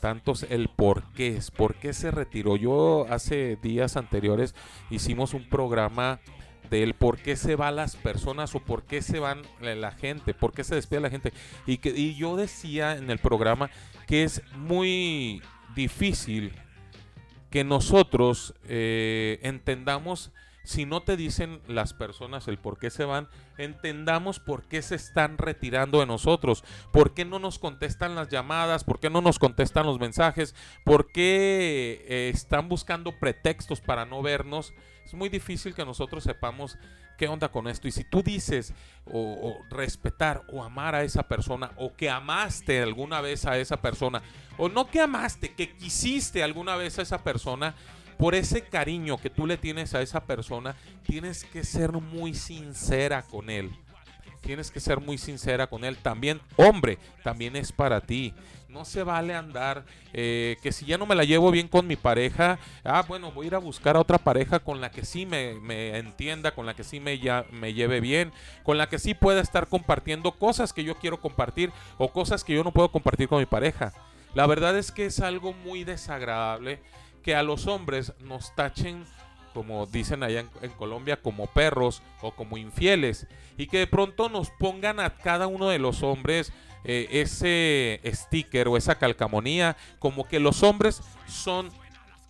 [0.00, 2.56] tantos el por qué, es por qué se retiró.
[2.56, 4.54] Yo hace días anteriores
[4.90, 6.20] hicimos un programa
[6.70, 10.52] del por qué se van las personas o por qué se van la gente, por
[10.52, 11.32] qué se despide la gente.
[11.66, 13.70] Y, que, y yo decía en el programa
[14.06, 15.42] que es muy
[15.74, 16.52] difícil
[17.50, 20.30] que nosotros eh, entendamos
[20.62, 24.94] si no te dicen las personas el por qué se van, entendamos por qué se
[24.94, 29.38] están retirando de nosotros, por qué no nos contestan las llamadas, por qué no nos
[29.38, 34.74] contestan los mensajes, por qué eh, están buscando pretextos para no vernos.
[35.04, 36.78] Es muy difícil que nosotros sepamos
[37.20, 37.86] qué onda con esto.
[37.86, 38.72] Y si tú dices
[39.04, 44.22] o, respetar o amar a esa persona o que amaste alguna vez a esa persona
[44.56, 47.74] o no que amaste, que quisiste alguna vez a esa persona,
[48.20, 53.22] por ese cariño que tú le tienes a esa persona, tienes que ser muy sincera
[53.22, 53.70] con él.
[54.42, 55.96] Tienes que ser muy sincera con él.
[55.96, 58.34] También, hombre, también es para ti.
[58.68, 61.96] No se vale andar eh, que si ya no me la llevo bien con mi
[61.96, 65.24] pareja, ah, bueno, voy a ir a buscar a otra pareja con la que sí
[65.24, 68.32] me, me entienda, con la que sí me, ya, me lleve bien,
[68.64, 72.52] con la que sí pueda estar compartiendo cosas que yo quiero compartir o cosas que
[72.52, 73.94] yo no puedo compartir con mi pareja.
[74.34, 76.80] La verdad es que es algo muy desagradable
[77.20, 79.04] que a los hombres nos tachen,
[79.54, 83.26] como dicen allá en, Colombia, como perros o como infieles.
[83.56, 86.52] Y que de pronto nos pongan a cada uno de los hombres
[86.84, 91.70] eh, ese sticker o esa calcamonía, como que los hombres son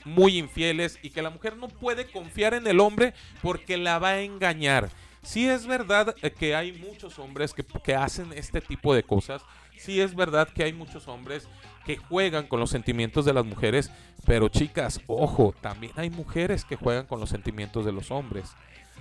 [0.04, 4.10] muy infieles y que la mujer no puede confiar en el hombre porque la va
[4.10, 4.90] a engañar.
[5.22, 9.42] Sí es verdad eh, que hay muchos hombres que, que hacen este tipo de cosas.
[9.80, 11.48] Sí es verdad que hay muchos hombres
[11.86, 13.90] que juegan con los sentimientos de las mujeres,
[14.26, 18.52] pero chicas, ojo, también hay mujeres que juegan con los sentimientos de los hombres.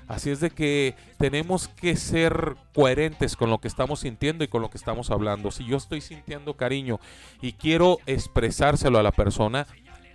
[0.07, 4.61] Así es de que tenemos que ser coherentes con lo que estamos sintiendo y con
[4.61, 5.51] lo que estamos hablando.
[5.51, 7.01] Si yo estoy sintiendo cariño
[7.41, 9.67] y quiero expresárselo a la persona,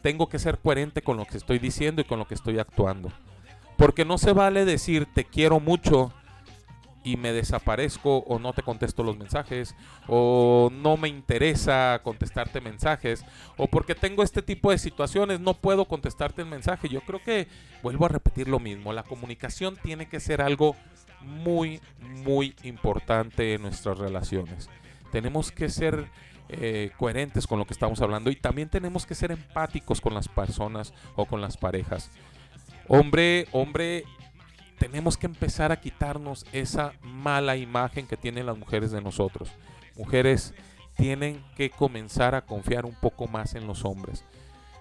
[0.02, 3.12] tengo que ser coherente con lo que estoy diciendo y con lo que estoy actuando.
[3.76, 6.10] Porque no se vale decir te quiero mucho
[7.04, 9.76] y me desaparezco o no te contesto los mensajes
[10.08, 13.24] o no me interesa contestarte mensajes
[13.58, 16.88] o porque tengo este tipo de situaciones no puedo contestarte el mensaje.
[16.88, 17.46] Yo creo que
[17.82, 20.74] vuelvo a repetir lo mismo, la comunicación tiene que ser algo
[21.20, 24.70] muy muy importante en nuestras relaciones.
[25.12, 26.08] Tenemos que ser
[26.48, 30.28] eh, coherentes con lo que estamos hablando y también tenemos que ser empáticos con las
[30.28, 32.10] personas o con las parejas.
[32.88, 34.04] Hombre, hombre
[34.84, 39.48] tenemos que empezar a quitarnos esa mala imagen que tienen las mujeres de nosotros.
[39.96, 40.52] Mujeres
[40.94, 44.26] tienen que comenzar a confiar un poco más en los hombres.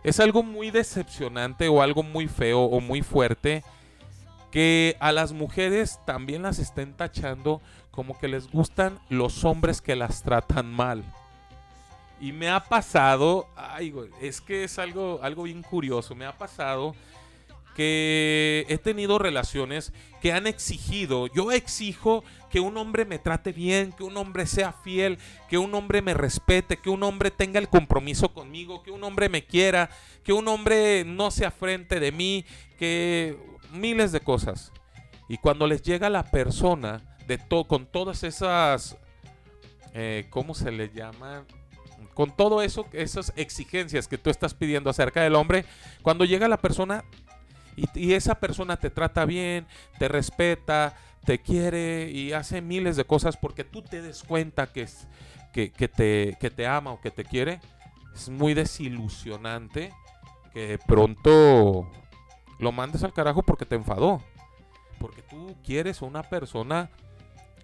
[0.04, 3.64] Es algo muy decepcionante o algo muy feo o muy fuerte
[4.52, 9.96] que a las mujeres también las estén tachando como que les gustan los hombres que
[9.96, 11.06] las tratan mal.
[12.20, 16.94] Y me ha pasado, ay, es que es algo, algo bien curioso, me ha pasado
[17.76, 23.92] que he tenido relaciones que han exigido, yo exijo que un hombre me trate bien,
[23.92, 25.18] que un hombre sea fiel,
[25.50, 29.28] que un hombre me respete, que un hombre tenga el compromiso conmigo, que un hombre
[29.28, 29.90] me quiera,
[30.24, 32.46] que un hombre no se afrente de mí,
[32.78, 33.38] que
[33.72, 34.72] miles de cosas.
[35.28, 38.98] Y cuando les llega la persona de todo con todas esas,
[39.94, 41.46] eh, ¿cómo se le llama?
[42.14, 45.66] Con todo eso, esas exigencias que tú estás pidiendo acerca del hombre,
[46.04, 47.04] cuando llega la persona
[47.76, 49.66] y, esa persona te trata bien,
[50.00, 54.84] te respeta, te quiere y hace miles de cosas porque tú te des cuenta que,
[54.84, 55.08] es,
[55.52, 57.60] que, te, que te ama o que te quiere,
[58.14, 59.92] es muy desilusionante
[60.54, 61.90] que pronto
[62.60, 64.22] lo mandes al carajo porque te enfadó.
[65.00, 66.90] Porque tú quieres una persona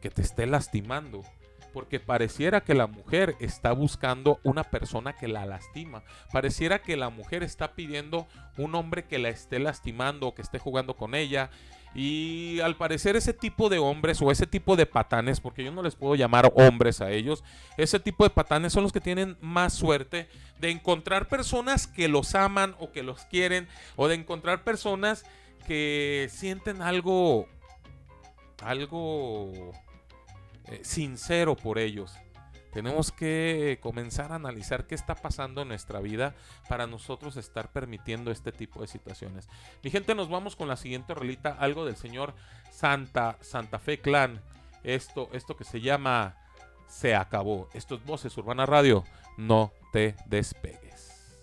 [0.01, 1.23] que te esté lastimando.
[1.73, 6.03] Porque pareciera que la mujer está buscando una persona que la lastima.
[6.31, 8.27] Pareciera que la mujer está pidiendo
[8.57, 11.49] un hombre que la esté lastimando que esté jugando con ella.
[11.95, 15.81] Y al parecer ese tipo de hombres o ese tipo de patanes, porque yo no
[15.81, 17.43] les puedo llamar hombres a ellos,
[17.77, 20.27] ese tipo de patanes son los que tienen más suerte
[20.59, 25.25] de encontrar personas que los aman o que los quieren o de encontrar personas
[25.65, 27.47] que sienten algo
[28.61, 29.71] algo
[30.69, 32.15] eh, sincero por ellos.
[32.71, 36.35] Tenemos que comenzar a analizar qué está pasando en nuestra vida
[36.67, 39.49] para nosotros estar permitiendo este tipo de situaciones.
[39.83, 42.35] Mi gente, nos vamos con la siguiente rolita, algo del señor
[42.71, 44.39] Santa, Santa Fe Clan.
[44.83, 46.37] Esto, esto que se llama
[46.87, 47.69] Se acabó.
[47.73, 49.03] Esto es Voces Urbana Radio.
[49.37, 51.39] No te despegues.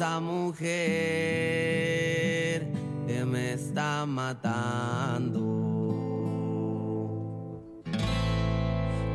[0.00, 0.66] Esa mujer
[3.06, 5.40] que me está matando.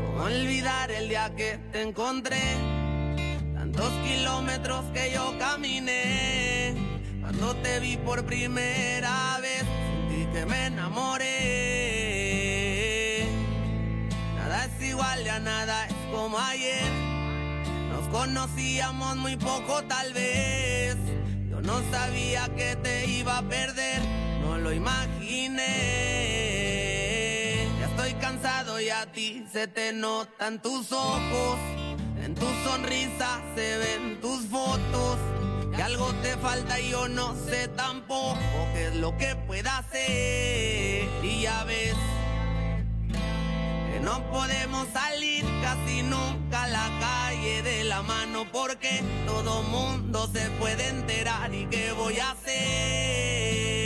[0.06, 2.38] ¿Cómo olvidar el día que te encontré?
[3.56, 6.76] Tantos kilómetros que yo caminé.
[7.20, 11.26] Cuando te vi por primera vez, sentí que me enamoré.
[14.36, 17.05] Nada es igual, ya nada es como ayer.
[18.16, 20.96] Conocíamos muy poco, tal vez.
[21.50, 24.02] Yo no sabía que te iba a perder,
[24.42, 25.66] no lo imaginé.
[27.78, 31.60] Ya estoy cansado y a ti se te notan tus ojos.
[32.24, 35.18] En tu sonrisa se ven tus fotos.
[35.76, 38.40] Que algo te falta y yo no sé tampoco
[38.74, 41.10] qué es lo que pueda hacer.
[41.22, 41.94] Y ya ves
[44.06, 50.48] no podemos salir casi nunca a la calle de la mano porque todo mundo se
[50.60, 53.85] puede enterar y qué voy a hacer.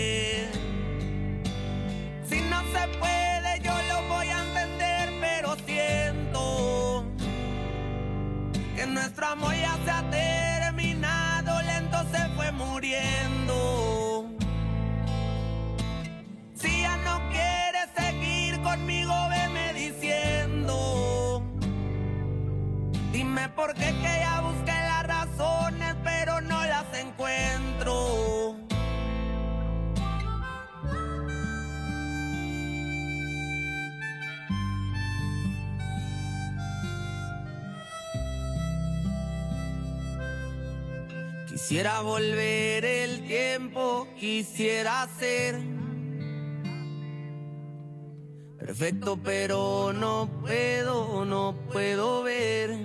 [41.70, 45.56] Quisiera volver el tiempo, quisiera ser
[48.58, 52.76] perfecto, pero no puedo, no puedo ver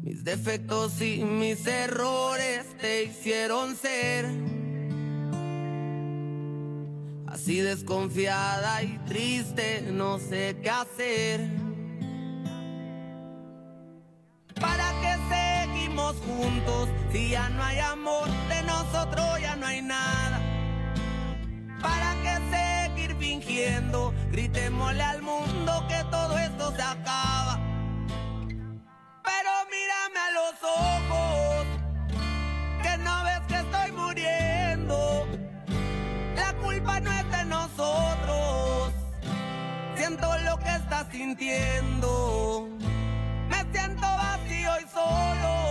[0.00, 4.24] mis defectos y mis errores te hicieron ser
[7.26, 11.59] así desconfiada y triste, no sé qué hacer.
[17.12, 20.40] Si ya no hay amor de nosotros ya no hay nada?
[21.82, 24.14] ¿Para qué seguir fingiendo?
[24.30, 27.58] Gritémosle al mundo que todo esto se acaba.
[29.22, 31.66] Pero mírame a los ojos,
[32.82, 35.26] que no ves que estoy muriendo.
[36.36, 38.92] La culpa no es de nosotros.
[39.96, 42.68] Siento lo que estás sintiendo.
[43.48, 45.69] Me siento vacío y solo.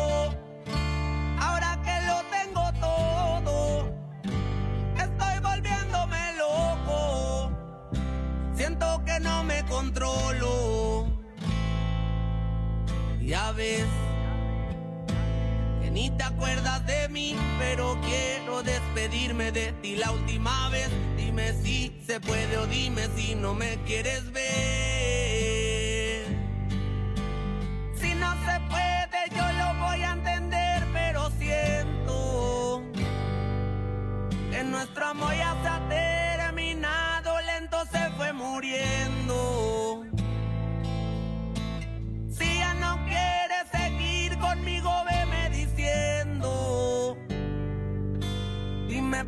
[9.80, 11.08] Controlo.
[13.22, 13.86] Ya ves
[15.82, 20.90] que ni te acuerdas de mí, pero quiero despedirme de ti la última vez.
[21.16, 24.99] Dime si se puede o dime si no me quieres ver.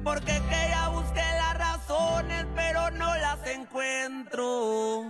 [0.04, 5.06] Porque que ya busqué las razones, pero no las encuentro.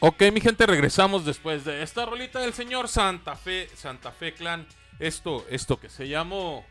[0.00, 4.66] Ok, mi gente, regresamos después de esta rolita del señor Santa Fe, Santa Fe Clan.
[4.98, 6.64] Esto, esto que se llamó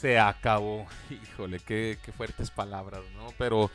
[0.00, 0.86] se acabó.
[1.10, 3.28] Híjole, qué, qué, fuertes palabras, ¿no?
[3.36, 3.70] Pero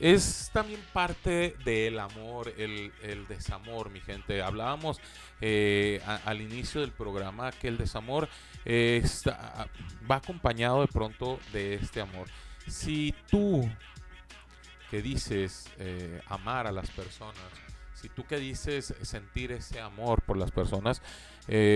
[0.00, 4.42] es también parte del amor, el, el desamor, mi gente.
[4.42, 5.00] Hablábamos
[5.40, 8.28] eh, al inicio del programa que el desamor
[8.64, 9.68] eh, está-
[10.10, 12.28] va acompañado de pronto de este amor.
[12.66, 13.68] Si tú
[14.90, 17.36] que dices eh, amar a las personas,
[17.94, 21.00] si tú que dices sentir ese amor por las personas,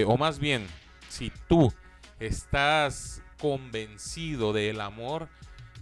[0.07, 0.66] o más bien,
[1.09, 1.73] si tú
[2.18, 5.29] estás convencido del amor,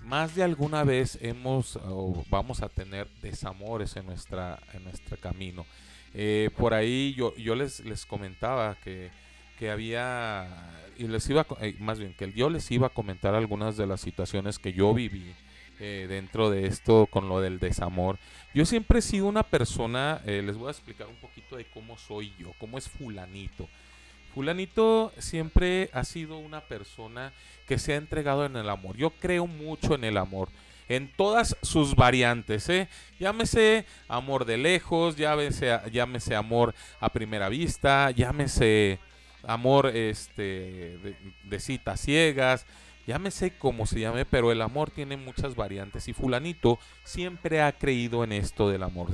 [0.09, 5.66] más de alguna vez hemos o vamos a tener desamores en nuestra en nuestro camino.
[6.14, 9.11] Eh, por ahí yo, yo les, les comentaba que,
[9.59, 10.46] que había
[10.96, 14.00] y les iba eh, más bien que yo les iba a comentar algunas de las
[14.00, 15.34] situaciones que yo viví
[15.80, 18.18] eh, dentro de esto con lo del desamor.
[18.52, 21.96] Yo siempre he sido una persona, eh, les voy a explicar un poquito de cómo
[21.96, 23.68] soy yo, cómo es fulanito.
[24.39, 27.32] Fulanito siempre ha sido una persona
[27.66, 28.97] que se ha entregado en el amor.
[28.97, 30.49] Yo creo mucho en el amor.
[30.89, 32.89] En todas sus variantes, ¿eh?
[33.18, 39.01] Llámese amor de lejos, llámese, llámese amor a primera vista, llámese
[39.43, 42.64] amor este, de, citas ciegas,
[43.09, 48.22] llámese como se llame, pero el amor tiene muchas variantes y fulanito siempre ha creído
[48.22, 49.09] en esto del amor.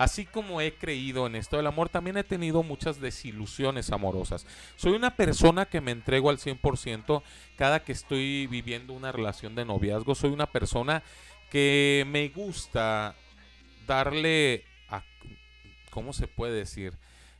[0.00, 4.46] Así como he creído en esto del amor, también he tenido muchas desilusiones amorosas.
[4.76, 7.22] Soy una persona que me entrego al 100%
[7.56, 10.14] cada que estoy viviendo una relación de noviazgo.
[10.14, 11.02] Soy una persona
[11.50, 13.14] que me gusta
[13.86, 14.64] darle
[15.90, 16.94] ¿cómo se puede decir?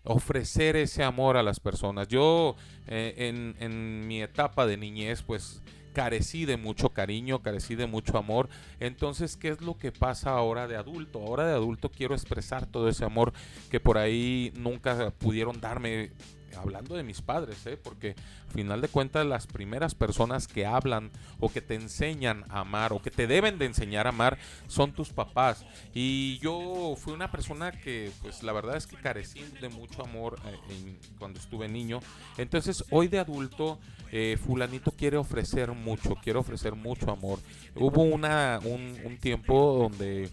[0.04, 2.08] Ofrecer ese amor a las personas.
[2.08, 2.56] Yo
[2.88, 5.62] eh, en mi etapa de niñez, pues
[5.93, 8.49] carecí de mucho cariño, carecí de mucho amor.
[8.78, 11.20] Entonces, ¿qué es lo que pasa ahora de adulto?
[11.20, 13.32] Ahora de adulto quiero expresar todo ese amor
[13.70, 16.11] que por ahí nunca pudieron darme.
[16.57, 17.76] Hablando de mis padres, ¿eh?
[17.76, 18.14] porque
[18.46, 22.92] al final de cuentas las primeras personas que hablan o que te enseñan a amar
[22.92, 25.64] o que te deben de enseñar a amar son tus papás.
[25.94, 30.38] Y yo fui una persona que, pues la verdad es que carecí de mucho amor
[30.46, 32.01] eh, cuando estuve niño.
[32.36, 33.78] Entonces, hoy de adulto,
[34.12, 37.38] eh, fulanito quiere ofrecer mucho, quiere ofrecer mucho amor.
[37.74, 40.28] Hubo una, un, un tiempo donde,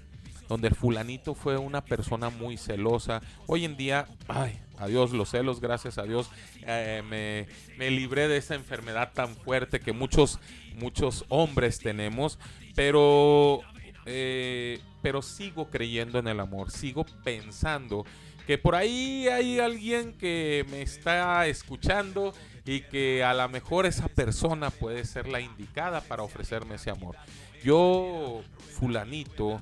[0.48, 3.22] donde el fulanito fue una persona muy celosa.
[3.46, 6.30] Hoy en día, ay, adiós los celos, gracias a Dios,
[6.66, 7.48] eh, me,
[7.78, 10.40] me libré de esa enfermedad tan fuerte que muchos,
[10.76, 12.40] muchos hombres tenemos,
[12.76, 13.62] pero,
[14.06, 18.06] eh, pero sigo creyendo en el amor, sigo pensando
[18.48, 22.34] que por ahí hay alguien que me está escuchando
[22.66, 27.18] y que a lo mejor esa persona puede ser la indicada para ofrecerme ese amor.
[27.62, 28.42] Yo,
[28.80, 29.62] fulanito,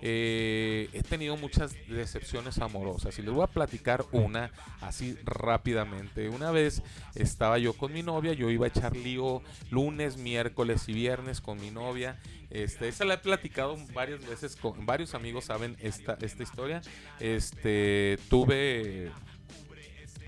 [0.00, 6.28] eh, he tenido muchas decepciones amorosas y les voy a platicar una así rápidamente.
[6.28, 6.82] Una vez
[7.14, 11.60] estaba yo con mi novia, yo iba a echar lío lunes, miércoles y viernes con
[11.60, 12.18] mi novia.
[12.50, 16.80] Este, esa la he platicado varias veces con varios amigos saben esta, esta historia.
[17.18, 19.10] Este, tuve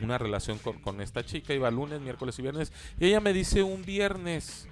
[0.00, 3.62] una relación con, con esta chica, iba lunes, miércoles y viernes, y ella me dice
[3.62, 4.66] un viernes,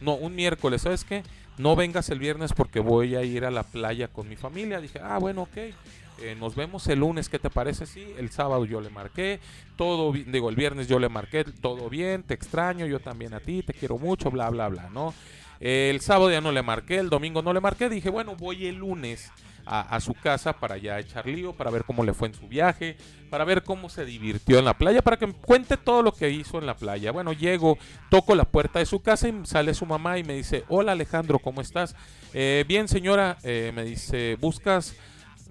[0.00, 1.22] no, un miércoles, ¿sabes qué?
[1.58, 4.80] No vengas el viernes porque voy a ir a la playa con mi familia.
[4.80, 5.56] Dije, ah, bueno, ok.
[5.56, 7.86] eh, nos vemos el lunes, ¿qué te parece?
[7.86, 9.38] Sí, el sábado yo le marqué,
[9.76, 13.62] todo, digo, el viernes yo le marqué, todo bien, te extraño, yo también a ti,
[13.62, 15.14] te quiero mucho, bla, bla, bla, ¿no?
[15.60, 18.76] El sábado ya no le marqué, el domingo no le marqué, dije, bueno, voy el
[18.76, 19.30] lunes
[19.68, 22.96] a, su casa para ya echar lío, para ver cómo le fue en su viaje,
[23.28, 26.30] para ver cómo se divirtió en la playa, para que me cuente todo lo que
[26.30, 27.12] hizo en la playa.
[27.12, 27.76] Bueno, llego,
[28.10, 31.38] toco la puerta de su casa y sale su mamá y me dice, hola Alejandro,
[31.38, 31.94] ¿cómo estás?
[32.32, 34.94] "Eh, bien señora, eh, me dice, ¿buscas,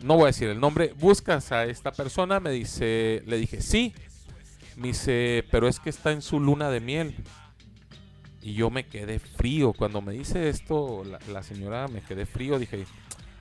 [0.02, 2.40] no voy a decir el nombre, buscas a esta persona?
[2.40, 3.94] Me dice, le dije, sí.
[4.76, 7.16] Me dice, pero es que está en su luna de miel.
[8.44, 9.74] Y yo me quedé frío.
[9.74, 12.60] Cuando me dice esto, la señora me quedé frío.
[12.60, 12.86] Dije,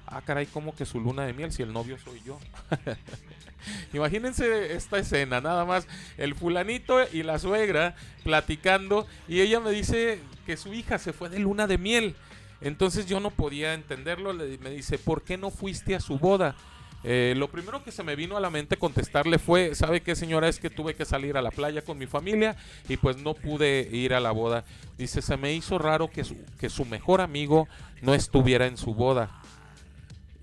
[0.07, 2.39] ah, caray, ¿cómo que su luna de miel si el novio soy yo?
[3.93, 5.87] Imagínense esta escena, nada más
[6.19, 11.29] el fulanito y la suegra platicando y ella me dice que su hija se fue
[11.29, 12.15] de luna de miel.
[12.61, 16.57] Entonces yo no podía entenderlo, me dice, ¿por qué no fuiste a su boda?
[17.05, 20.49] Eh, lo primero que se me vino a la mente contestarle fue, ¿sabe qué señora?
[20.49, 22.57] Es que tuve que salir a la playa con mi familia
[22.89, 24.65] y pues no pude ir a la boda.
[24.97, 26.25] Dice, se me hizo raro que
[26.71, 27.69] su mejor amigo
[28.01, 29.43] no estuviera en su boda.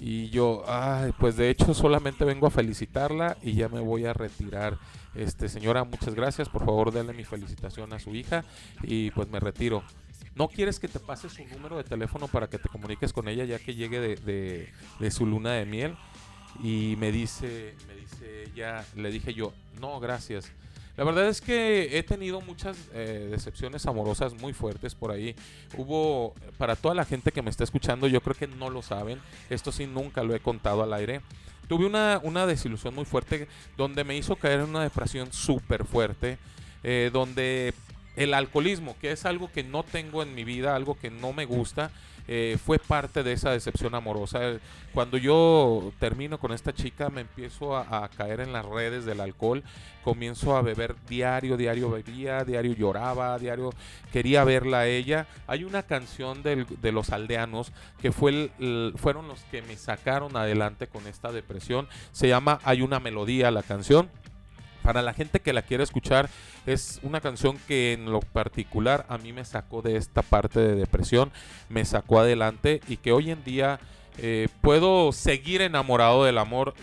[0.05, 4.11] Y yo, ay, pues de hecho solamente vengo a felicitarla y ya me voy a
[4.11, 4.77] retirar.
[5.15, 6.49] Este, señora, muchas gracias.
[6.49, 8.43] Por favor, denle mi felicitación a su hija
[8.81, 9.81] y pues me retiro.
[10.35, 13.45] ¿No quieres que te pase su número de teléfono para que te comuniques con ella
[13.45, 15.95] ya que llegue de, de- de su luna de miel?
[16.61, 20.51] y me dice, me dice ya, le dije yo, no, gracias.
[20.95, 25.35] La verdad es que he tenido muchas eh, decepciones amorosas muy fuertes por ahí.
[25.75, 29.19] Hubo, para toda la gente que me está escuchando, yo creo que no lo saben.
[29.49, 31.21] Esto sí nunca lo he contado al aire.
[31.67, 36.37] Tuve una, una desilusión muy fuerte donde me hizo caer en una depresión súper fuerte.
[36.83, 37.73] eh, donde
[38.15, 41.45] el alcoholismo, que es algo que no tengo en mi vida, algo que no me
[41.45, 41.91] gusta,
[42.27, 44.39] eh, fue parte de esa decepción amorosa.
[44.93, 49.63] Cuando yo termino con esta chica, me empiezo a, caer en las redes del alcohol,
[50.03, 53.71] comienzo a beber diario, diario bebía, diario lloraba, diario
[54.11, 55.27] quería verla a ella.
[55.47, 57.71] Hay una canción de los aldeanos
[58.01, 61.87] que fue el- fueron los que me sacaron adelante con esta depresión.
[62.11, 64.09] Se llama Hay una melodía la canción.
[64.83, 66.29] Para la gente que la quiere escuchar,
[66.65, 70.75] es una canción que en lo particular a mí me sacó de esta parte de
[70.75, 71.31] depresión,
[71.69, 73.79] me sacó adelante y que hoy en día
[74.17, 76.73] eh, puedo seguir enamorado del amor,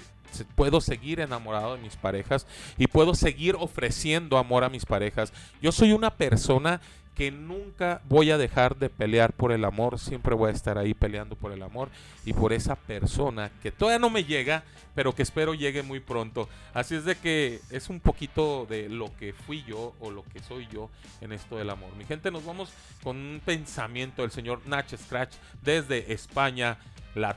[0.55, 2.47] puedo seguir enamorado de mis parejas
[2.79, 5.33] y puedo seguir ofreciendo amor a mis parejas.
[5.61, 6.81] Yo soy una persona
[7.21, 10.95] que nunca voy a dejar de pelear por el amor, siempre voy a estar ahí
[10.95, 11.91] peleando por el amor
[12.25, 14.63] y por esa persona que todavía no me llega,
[14.95, 16.49] pero que espero llegue muy pronto.
[16.73, 20.41] Así es de que es un poquito de lo que fui yo o lo que
[20.41, 20.89] soy yo
[21.21, 21.95] en esto del amor.
[21.97, 22.71] Mi gente, nos vamos
[23.03, 26.79] con un pensamiento del señor Nach Scratch desde España,
[27.15, 27.37] la,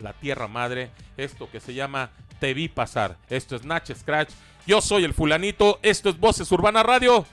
[0.00, 3.16] la tierra madre, esto que se llama Te vi pasar.
[3.28, 4.32] Esto es Nach Scratch,
[4.66, 7.24] yo soy el fulanito, esto es Voces Urbana Radio.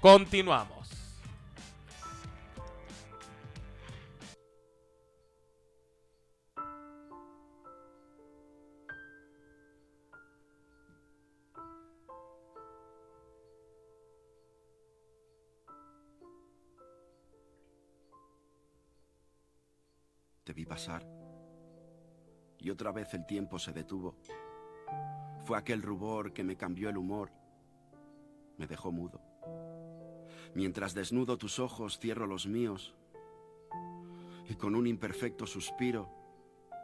[0.00, 0.80] Continuamos.
[20.44, 21.19] Te vi pasar.
[22.60, 24.16] Y otra vez el tiempo se detuvo.
[25.44, 27.32] Fue aquel rubor que me cambió el humor.
[28.58, 29.20] Me dejó mudo.
[30.54, 32.94] Mientras desnudo tus ojos, cierro los míos.
[34.48, 36.10] Y con un imperfecto suspiro,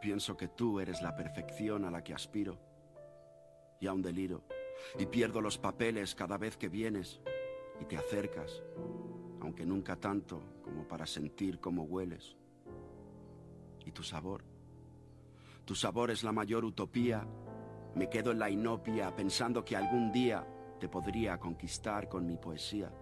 [0.01, 2.59] pienso que tú eres la perfección a la que aspiro.
[3.81, 4.45] Y aún deliro.
[4.99, 7.21] Y pierdo los papeles cada vez que vienes
[7.81, 8.63] y te acercas,
[9.41, 12.37] aunque nunca tanto como para sentir cómo hueles
[13.85, 14.56] y tu sabor.
[15.67, 17.27] Tu sabor es la mayor utopía.
[17.97, 20.47] Me quedo en la inopia pensando que algún día
[20.79, 22.93] te podría conquistar con mi poesía.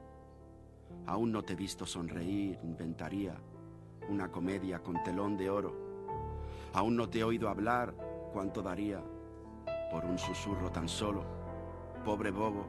[1.07, 3.37] Aún no te he visto sonreír, inventaría
[4.09, 5.77] una comedia con telón de oro.
[6.73, 7.95] Aún no te he oído hablar,
[8.33, 9.05] cuánto daría
[9.91, 11.23] por un susurro tan solo.
[12.03, 12.67] Pobre bobo,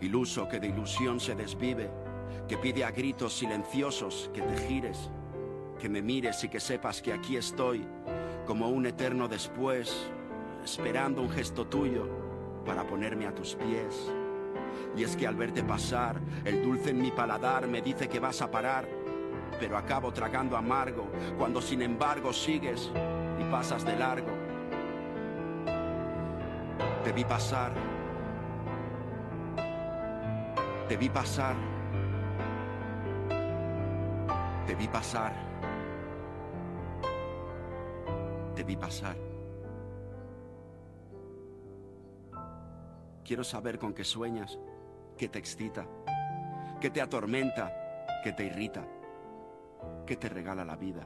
[0.00, 1.90] iluso que de ilusión se desvive,
[2.46, 5.10] que pide a gritos silenciosos que te gires
[5.82, 7.84] que me mires y que sepas que aquí estoy,
[8.46, 10.10] como un eterno después,
[10.64, 12.08] esperando un gesto tuyo
[12.64, 14.10] para ponerme a tus pies.
[14.96, 18.42] Y es que al verte pasar, el dulce en mi paladar me dice que vas
[18.42, 18.86] a parar,
[19.58, 22.90] pero acabo tragando amargo cuando sin embargo sigues
[23.40, 24.30] y pasas de largo.
[27.04, 27.72] Te vi pasar,
[30.88, 31.56] te vi pasar,
[34.66, 35.51] te vi pasar.
[38.64, 39.16] Te pasar.
[43.24, 44.56] Quiero saber con qué sueñas,
[45.18, 45.84] qué te excita,
[46.80, 47.72] qué te atormenta,
[48.22, 48.86] qué te irrita,
[50.06, 51.04] qué te regala la vida.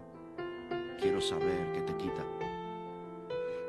[1.01, 2.23] Quiero saber qué te quita.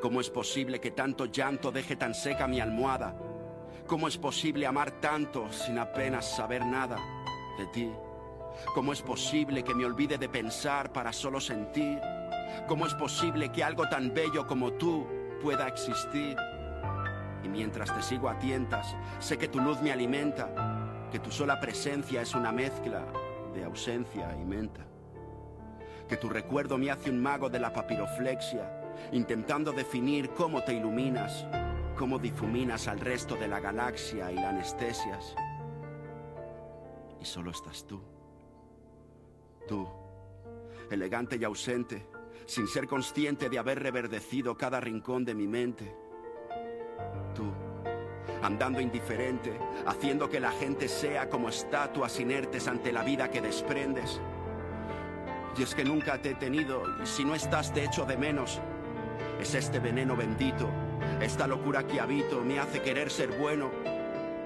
[0.01, 3.15] ¿Cómo es posible que tanto llanto deje tan seca mi almohada?
[3.87, 6.97] ¿Cómo es posible amar tanto sin apenas saber nada
[7.57, 7.89] de ti?
[8.75, 12.01] ¿Cómo es posible que me olvide de pensar para solo sentir?
[12.67, 15.07] ¿Cómo es posible que algo tan bello como tú
[15.41, 16.37] pueda existir?
[17.43, 21.59] Y mientras te sigo a tientas, sé que tu luz me alimenta, que tu sola
[21.59, 23.05] presencia es una mezcla
[23.53, 24.85] de ausencia y menta.
[26.07, 28.69] Que tu recuerdo me hace un mago de la papiroflexia,
[29.11, 31.45] intentando definir cómo te iluminas,
[31.97, 35.35] cómo difuminas al resto de la galaxia y la anestesias.
[37.19, 38.01] Y solo estás tú.
[39.67, 39.87] Tú,
[40.89, 42.05] elegante y ausente,
[42.47, 45.93] sin ser consciente de haber reverdecido cada rincón de mi mente.
[47.35, 47.51] Tú,
[48.41, 54.21] andando indiferente, haciendo que la gente sea como estatuas inertes ante la vida que desprendes.
[55.57, 58.61] Y es que nunca te he tenido, y si no estás te echo de menos.
[59.41, 60.69] Es este veneno bendito,
[61.21, 63.69] esta locura que habito, me hace querer ser bueno.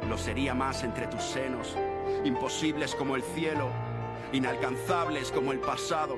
[0.09, 1.77] Lo sería más entre tus senos,
[2.25, 3.69] imposibles como el cielo,
[4.33, 6.17] inalcanzables como el pasado,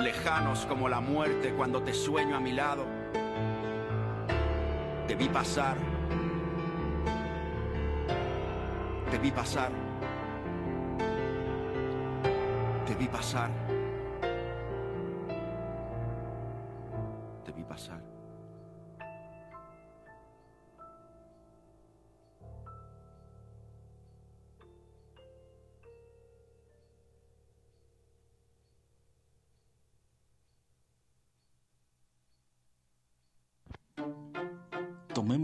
[0.00, 2.84] lejanos como la muerte cuando te sueño a mi lado.
[5.06, 5.76] Te vi pasar.
[9.10, 9.70] Te vi pasar.
[12.86, 13.69] Te vi pasar.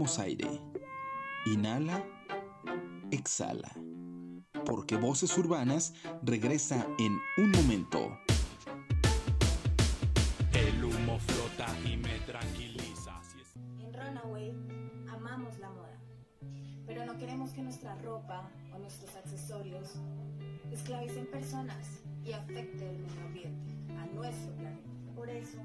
[0.07, 0.61] Tomemos aire.
[1.47, 2.01] Inhala.
[3.11, 3.69] Exhala.
[4.65, 5.93] Porque Voces Urbanas
[6.23, 8.17] regresa en un momento.
[10.53, 13.19] El humo flota y me tranquiliza.
[13.79, 14.53] En Runaway
[15.09, 15.99] amamos la moda,
[16.85, 19.95] pero no queremos que nuestra ropa o nuestros accesorios
[20.71, 24.89] esclavicen personas y afecten el medio ambiente, a nuestro planeta.
[25.15, 25.59] Por eso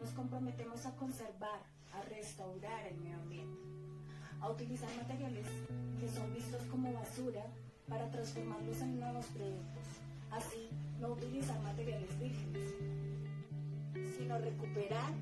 [0.00, 1.60] nos comprometemos a conservar,
[1.92, 3.73] a restaurar el medio ambiente,
[4.40, 5.46] a utilizar materiales
[6.00, 7.44] que son vistos como basura
[7.88, 9.82] para transformarlos en nuevos productos.
[10.30, 10.68] Así,
[11.00, 12.74] no utilizar materiales vírgenes,
[14.16, 15.12] sino recuperar,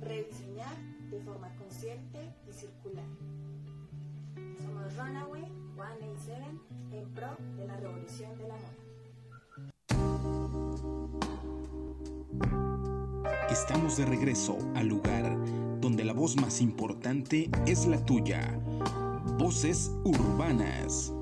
[0.00, 0.76] rediseñar
[1.10, 3.04] de forma consciente y circular.
[4.62, 5.44] Somos Runaway
[5.76, 6.44] 187
[6.92, 8.84] en pro de la revolución de la moda.
[13.50, 15.36] Estamos de regreso al lugar
[15.84, 18.58] donde la voz más importante es la tuya.
[19.38, 21.12] Voces urbanas.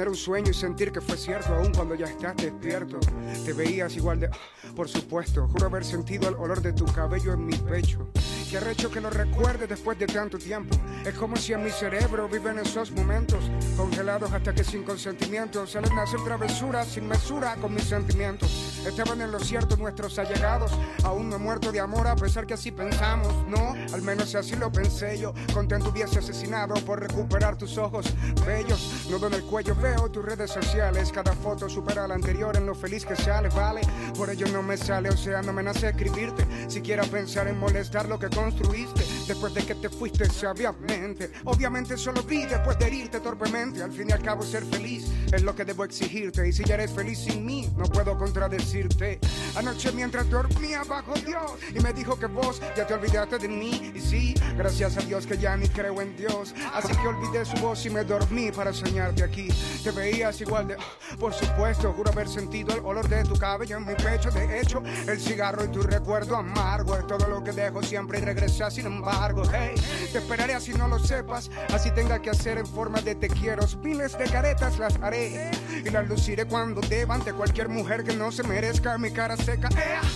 [0.00, 2.98] Tener un sueño y sentir que fue cierto aún cuando ya estás despierto.
[3.44, 4.30] Te veías igual de...
[4.74, 8.08] Por supuesto, juro haber sentido el olor de tu cabello en mi pecho.
[8.50, 10.76] Qué arrecho que lo recuerde después de tanto tiempo.
[11.06, 13.44] Es como si en mi cerebro viven esos momentos
[13.76, 18.50] congelados hasta que sin consentimiento salen a hacer travesuras sin mesura con mis sentimientos.
[18.84, 20.72] Estaban en lo cierto nuestros allegados.
[21.04, 23.32] Aún no he muerto de amor a pesar que así pensamos.
[23.46, 25.32] No, al menos así lo pensé yo.
[25.54, 28.12] Contento hubiese asesinado por recuperar tus ojos
[28.44, 29.06] bellos.
[29.08, 31.12] Nudo en el cuello veo tus redes sociales.
[31.12, 33.82] Cada foto supera a la anterior en lo feliz que sale, vale.
[34.18, 36.44] Por ello no me sale, o sea, no me nace escribirte.
[36.68, 39.19] Siquiera pensar en molestar lo que construiste.
[39.26, 41.30] Después de que te fuiste sabiamente.
[41.44, 43.82] Obviamente solo vi después de herirte torpemente.
[43.82, 46.48] Al fin y al cabo ser feliz es lo que debo exigirte.
[46.48, 49.20] Y si ya eres feliz sin mí, no puedo contradecirte.
[49.54, 53.92] Anoche mientras dormía bajo Dios y me dijo que vos ya te olvidaste de mí.
[53.94, 56.54] Y sí, gracias a Dios que ya ni creo en Dios.
[56.74, 59.48] Así que olvidé su voz y me dormí para soñarte aquí.
[59.84, 60.76] Te veías igual de...
[61.18, 64.30] Por supuesto, juro haber sentido el olor de tu cabello en mi pecho.
[64.30, 68.22] De hecho, el cigarro y tu recuerdo amargo es todo lo que dejo siempre y
[68.22, 69.19] regresa sin embargo.
[69.20, 71.50] Te esperaré así no lo sepas.
[71.74, 73.66] Así tenga que hacer en forma de te quiero.
[73.82, 75.50] Miles de caretas las haré
[75.84, 79.68] y las luciré cuando deba ante cualquier mujer que no se merezca mi cara seca.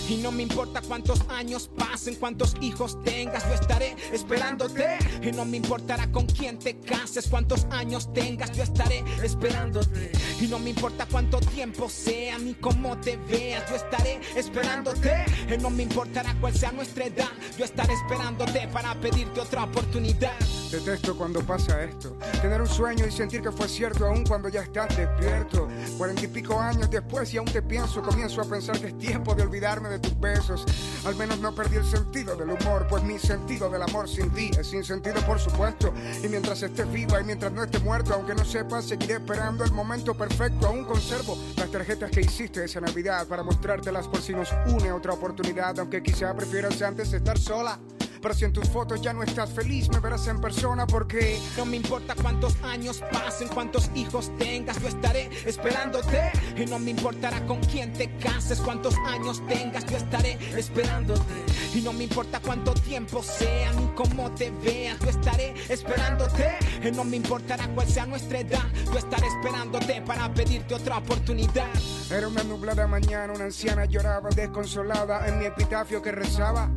[0.08, 4.96] Y no me importa cuántos años pasen, cuántos hijos tengas, yo estaré esperándote.
[5.22, 10.12] Y no me importará con quién te cases, cuántos años tengas, yo estaré esperándote.
[10.40, 15.26] Y no me importa cuánto tiempo sea, ni cómo te veas, yo estaré esperándote.
[15.54, 17.28] Y no me importará cuál sea nuestra edad,
[17.58, 20.38] yo estaré esperándote para pedirte otra oportunidad.
[20.70, 22.16] Detesto cuando pasa esto.
[22.42, 25.68] Tener un sueño y sentir que fue cierto aún cuando ya estás despierto.
[25.96, 29.34] Cuarenta y pico años después y aún te pienso, comienzo a pensar que es tiempo
[29.34, 30.66] de olvidarme de tus besos.
[31.04, 34.50] Al menos no perdí el sentido del humor, pues mi sentido del amor sin ti
[34.58, 35.94] es sin sentido, por supuesto.
[36.22, 39.70] Y mientras estés viva y mientras no esté muerto, aunque no sepas, seguiré esperando el
[39.70, 40.66] momento perfecto.
[40.66, 45.12] Aún conservo las tarjetas que hiciste esa Navidad para mostrártelas por si nos une otra
[45.12, 47.78] oportunidad, aunque quizá prefieras antes estar sola.
[48.24, 51.66] Pero si en tus fotos ya no estás feliz, me verás en persona porque No
[51.66, 56.32] me importa cuántos años pasen, cuántos hijos tengas, yo estaré esperándote.
[56.56, 61.34] Y no me importará con quién te cases, cuántos años tengas, yo estaré esperándote.
[61.74, 66.56] Y no me importa cuánto tiempo sea, ni cómo te veas, yo estaré esperándote.
[66.82, 71.68] Y no me importará cuál sea nuestra edad, yo estaré esperándote para pedirte otra oportunidad.
[72.10, 76.70] Era una nublada mañana, una anciana lloraba desconsolada en mi epitafio que rezaba.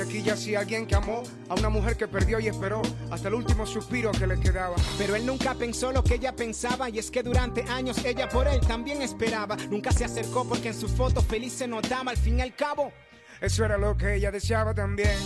[0.00, 2.80] Que aquí yacía alguien que amó a una mujer que perdió y esperó
[3.10, 4.74] hasta el último suspiro que le quedaba.
[4.96, 8.48] Pero él nunca pensó lo que ella pensaba y es que durante años ella por
[8.48, 9.56] él también esperaba.
[9.68, 12.90] Nunca se acercó porque en su foto feliz se notaba al fin y al cabo.
[13.42, 15.18] Eso era lo que ella deseaba también.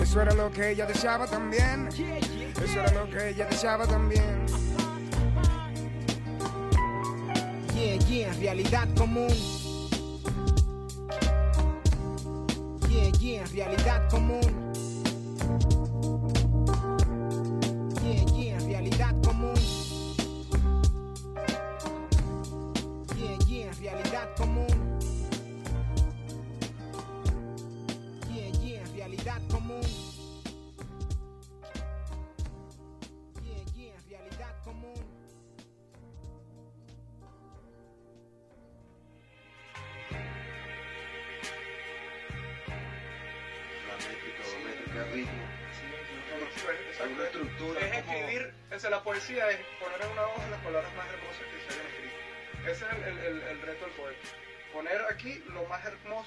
[0.00, 1.88] Eso era lo que ella deseaba también.
[1.88, 4.46] Eso era lo que ella deseaba también.
[7.74, 9.57] Yeah, yeah, realidad común.
[12.98, 14.67] Yeah, yeah, realidad común.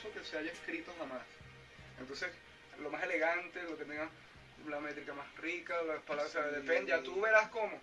[0.02, 1.22] Hermoso que se haya escrito jamás.
[2.00, 2.30] Entonces,
[2.80, 4.10] lo más elegante, lo que tenga
[4.68, 7.80] la métrica más rica, las palabras, o sea, depende, ya tú verás cómo.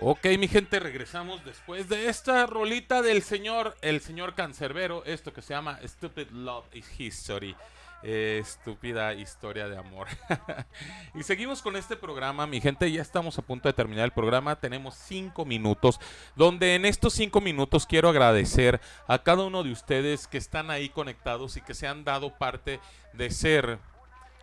[0.00, 5.42] Ok, mi gente, regresamos después de esta rolita del señor, el señor Cancerbero, esto que
[5.42, 7.56] se llama Stupid Love is History.
[8.02, 10.08] Eh, estúpida historia de amor.
[11.14, 12.90] y seguimos con este programa, mi gente.
[12.90, 14.56] Ya estamos a punto de terminar el programa.
[14.56, 16.00] Tenemos cinco minutos.
[16.36, 20.88] Donde en estos cinco minutos quiero agradecer a cada uno de ustedes que están ahí
[20.88, 22.80] conectados y que se han dado parte
[23.12, 23.78] de ser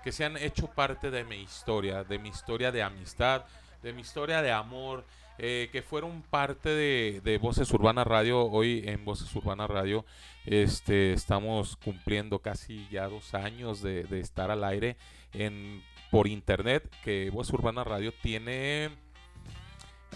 [0.03, 3.45] que se han hecho parte de mi historia, de mi historia de amistad,
[3.81, 5.03] de mi historia de amor,
[5.37, 8.45] eh, que fueron parte de, de Voces Urbana Radio.
[8.45, 10.05] Hoy en Voces Urbana Radio
[10.45, 14.97] este, estamos cumpliendo casi ya dos años de, de estar al aire
[15.33, 18.91] en, por internet, que Voces Urbana Radio tiene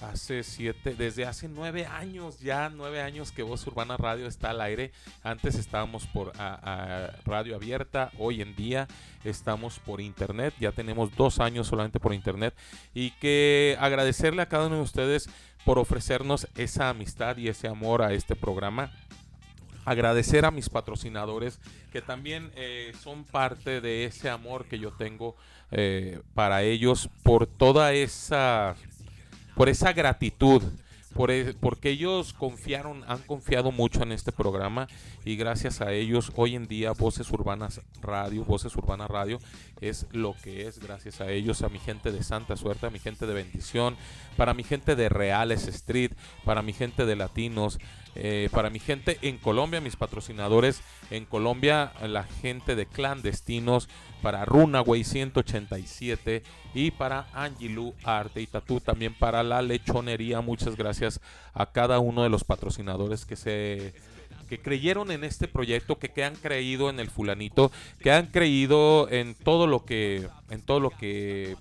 [0.02, 4.62] hace siete, desde hace nueve años, ya nueve años que Voz Urbana Radio está al
[4.62, 4.91] aire.
[5.24, 6.32] Antes estábamos por
[7.26, 8.88] radio abierta, hoy en día
[9.24, 12.56] estamos por internet, ya tenemos dos años solamente por internet.
[12.93, 15.30] Y que agradecerle a cada uno de ustedes
[15.66, 18.91] por ofrecernos esa amistad y ese amor a este programa
[19.86, 21.60] agradecer a mis patrocinadores
[21.91, 25.36] que también eh, son parte de ese amor que yo tengo
[25.72, 28.76] eh, para ellos por toda esa
[29.60, 30.64] por esa gratitud
[31.14, 34.88] por e- porque ellos confiaron han confiado mucho en este programa
[35.26, 39.38] y gracias a ellos hoy en día Voces Urbanas Radio Voces Urbanas Radio
[39.82, 40.80] es lo que es.
[40.80, 43.97] Gracias a ellos a mi gente de Santa Suerte a mi gente de Bendición
[44.38, 46.14] para mi gente de Reales Street
[46.45, 47.80] para mi gente de Latinos
[48.16, 50.82] eh, para mi gente en Colombia, mis patrocinadores
[51.12, 53.88] en Colombia, la gente de Clandestinos,
[54.22, 56.43] para Runaway 187
[56.74, 60.41] y para Angilu Arte y Tatú, también para la lechonería.
[60.41, 61.22] Muchas gracias
[61.53, 63.93] a cada uno de los patrocinadores que se
[64.49, 69.07] que creyeron en este proyecto, que, que han creído en el fulanito, que han creído
[69.10, 71.55] en todo lo que en todo lo que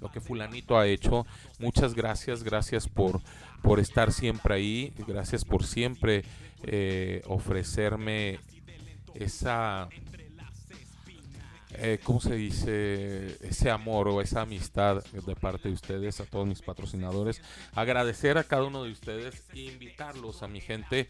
[0.00, 1.26] lo que fulanito ha hecho.
[1.58, 3.20] Muchas gracias, gracias por,
[3.62, 6.24] por estar siempre ahí, gracias por siempre
[6.64, 8.40] eh, ofrecerme
[9.14, 9.88] esa,
[11.72, 13.36] eh, ¿cómo se dice?
[13.46, 17.42] Ese amor o esa amistad de parte de ustedes, a todos mis patrocinadores.
[17.74, 21.08] Agradecer a cada uno de ustedes e invitarlos a mi gente,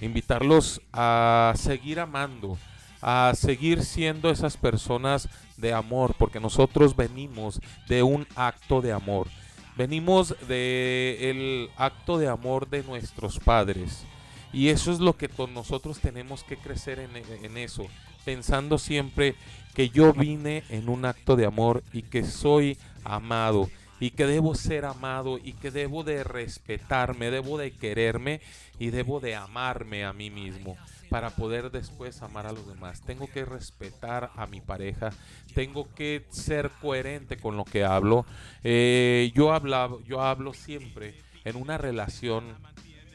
[0.00, 2.58] invitarlos a seguir amando,
[3.02, 9.28] a seguir siendo esas personas de amor, porque nosotros venimos de un acto de amor.
[9.76, 14.04] Venimos de el acto de amor de nuestros padres.
[14.52, 17.86] Y eso es lo que nosotros tenemos que crecer en eso,
[18.24, 19.36] pensando siempre
[19.74, 23.70] que yo vine en un acto de amor y que soy amado
[24.00, 28.40] y que debo ser amado y que debo de respetarme, debo de quererme
[28.78, 30.76] y debo de amarme a mí mismo
[31.10, 33.02] para poder después amar a los demás.
[33.02, 35.10] Tengo que respetar a mi pareja,
[35.54, 38.24] tengo que ser coherente con lo que hablo.
[38.64, 42.56] Eh, yo, hablaba, yo hablo siempre en una relación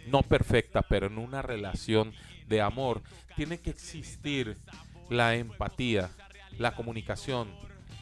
[0.08, 2.14] no perfecta, pero en una relación
[2.48, 3.02] de amor,
[3.36, 4.58] tiene que existir
[5.10, 6.12] la empatía,
[6.58, 7.50] la comunicación,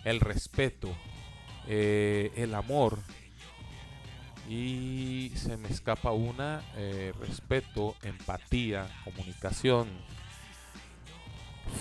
[0.03, 0.93] el respeto,
[1.67, 2.99] eh, el amor.
[4.49, 9.87] Y se me escapa una, eh, respeto, empatía, comunicación,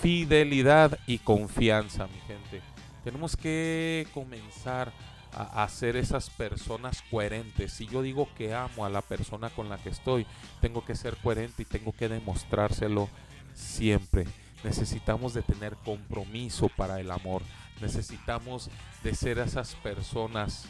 [0.01, 2.63] fidelidad y confianza, mi gente.
[3.03, 4.93] Tenemos que comenzar
[5.35, 7.73] a, ser esas personas coherentes.
[7.73, 10.27] Si yo digo que amo a la persona con la que estoy,
[10.61, 13.09] tengo que ser coherente y tengo que demostrárselo
[13.55, 14.27] siempre.
[14.65, 17.43] Necesitamos de tener compromiso para el amor.
[17.81, 18.71] Necesitamos
[19.03, 20.67] de ser esas personas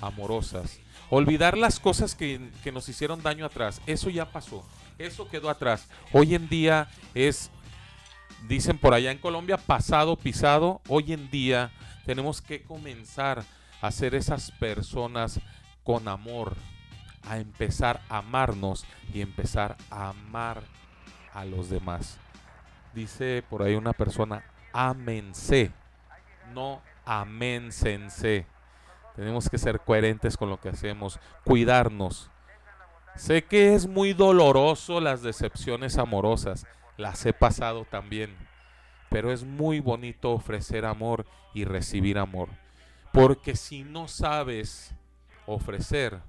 [0.00, 0.78] amorosas.
[1.10, 3.80] Olvidar las cosas que, que nos hicieron daño atrás.
[3.86, 4.64] Eso ya pasó.
[4.98, 5.88] Eso quedó atrás.
[6.12, 7.50] Hoy en día es,
[8.48, 10.80] dicen por allá en Colombia, pasado, pisado.
[10.88, 11.72] Hoy en día
[12.06, 13.44] tenemos que comenzar
[13.80, 15.40] a ser esas personas
[15.82, 16.54] con amor,
[17.28, 20.62] a empezar a amarnos y empezar a amar
[21.32, 22.18] a los demás.
[22.94, 25.72] Dice por ahí una persona, amense,
[26.52, 28.46] no aménsense.
[29.16, 32.30] Tenemos que ser coherentes con lo que hacemos, cuidarnos.
[33.16, 36.66] Sé que es muy doloroso las decepciones amorosas,
[36.96, 38.36] las he pasado también,
[39.08, 42.48] pero es muy bonito ofrecer amor y recibir amor.
[43.12, 44.94] Porque si no sabes
[45.46, 46.20] ofrecer,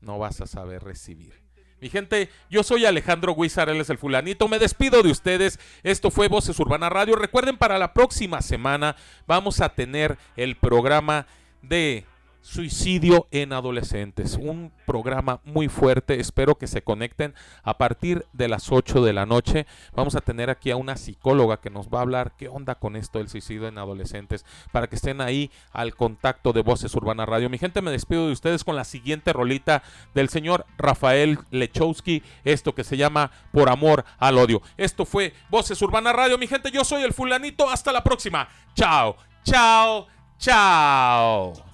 [0.00, 1.45] no vas a saber recibir.
[1.78, 4.48] Mi gente, yo soy Alejandro Guizar, el fulanito.
[4.48, 5.60] Me despido de ustedes.
[5.82, 7.16] Esto fue Voces Urbana Radio.
[7.16, 8.96] Recuerden, para la próxima semana
[9.26, 11.26] vamos a tener el programa
[11.60, 12.06] de
[12.46, 14.38] Suicidio en Adolescentes.
[14.40, 16.20] Un programa muy fuerte.
[16.20, 17.34] Espero que se conecten
[17.64, 19.66] a partir de las 8 de la noche.
[19.96, 22.94] Vamos a tener aquí a una psicóloga que nos va a hablar qué onda con
[22.94, 24.46] esto del suicidio en adolescentes.
[24.70, 27.50] Para que estén ahí al contacto de Voces Urbana Radio.
[27.50, 29.82] Mi gente, me despido de ustedes con la siguiente rolita
[30.14, 32.22] del señor Rafael Lechowski.
[32.44, 34.62] Esto que se llama Por Amor al Odio.
[34.76, 36.38] Esto fue Voces Urbana Radio.
[36.38, 37.68] Mi gente, yo soy el fulanito.
[37.68, 38.48] Hasta la próxima.
[38.76, 40.06] Chao, chao,
[40.38, 41.65] chao.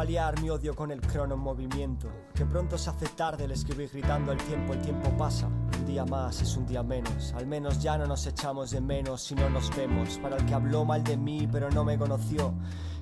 [0.00, 2.08] Paliar mi odio con el crono en movimiento.
[2.34, 5.46] Que pronto se hace tarde el escribir gritando el tiempo, el tiempo pasa.
[5.46, 7.34] Un día más es un día menos.
[7.34, 10.18] Al menos ya no nos echamos de menos si no nos vemos.
[10.22, 12.54] Para el que habló mal de mí pero no me conoció.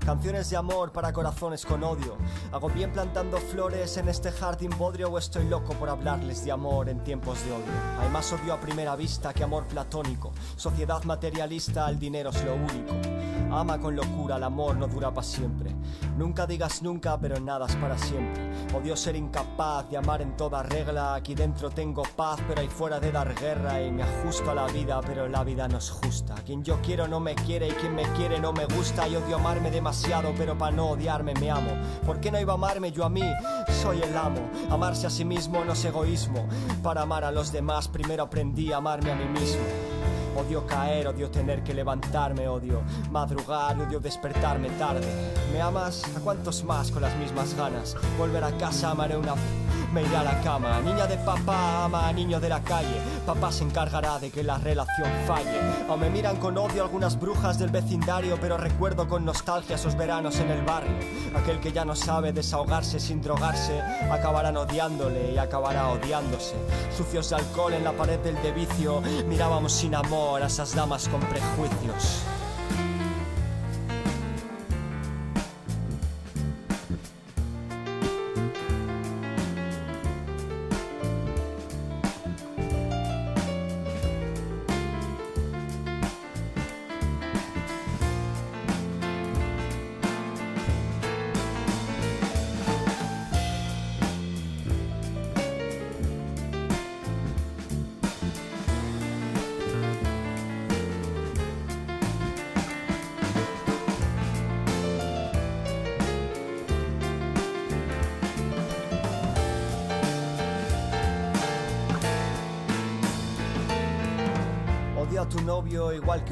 [0.04, 2.16] Canciones de amor para corazones con odio.
[2.50, 6.88] Hago bien plantando flores en este jardín bodrio o estoy loco por hablarles de amor
[6.88, 8.00] en tiempos de odio.
[8.00, 10.32] Hay más odio a primera vista que amor platónico.
[10.56, 13.37] Sociedad materialista, el dinero es lo único.
[13.50, 15.74] Ama con locura, el amor no dura para siempre.
[16.16, 18.50] Nunca digas nunca, pero nada es para siempre.
[18.74, 21.14] Odio ser incapaz de amar en toda regla.
[21.14, 23.80] Aquí dentro tengo paz, pero ahí fuera de dar guerra.
[23.82, 26.34] Y me ajusto a la vida, pero la vida no es justa.
[26.44, 29.08] Quien yo quiero no me quiere y quien me quiere no me gusta.
[29.08, 31.70] Y odio amarme demasiado, pero para no odiarme me amo.
[32.04, 33.24] ¿Por qué no iba a amarme yo a mí?
[33.82, 34.40] Soy el amo.
[34.70, 36.46] Amarse a sí mismo no es egoísmo.
[36.82, 39.87] Para amar a los demás, primero aprendí a amarme a mí mismo.
[40.38, 42.80] Odio caer, odio tener que levantarme, odio
[43.10, 45.06] madrugar, odio despertarme tarde.
[45.52, 46.04] ¿Me amas?
[46.16, 47.96] ¿A cuántos más con las mismas ganas?
[48.16, 49.34] Volver a casa, amaré una...
[49.98, 50.80] Me a la cama.
[50.80, 53.00] Niña de papá ama a niño de la calle.
[53.26, 55.58] Papá se encargará de que la relación falle.
[55.88, 60.38] O me miran con odio algunas brujas del vecindario, pero recuerdo con nostalgia esos veranos
[60.38, 60.96] en el barrio.
[61.34, 66.54] Aquel que ya no sabe desahogarse sin drogarse, acabarán odiándole y acabará odiándose.
[66.96, 71.08] Sucios de alcohol en la pared del de vicio, mirábamos sin amor a esas damas
[71.08, 72.22] con prejuicios.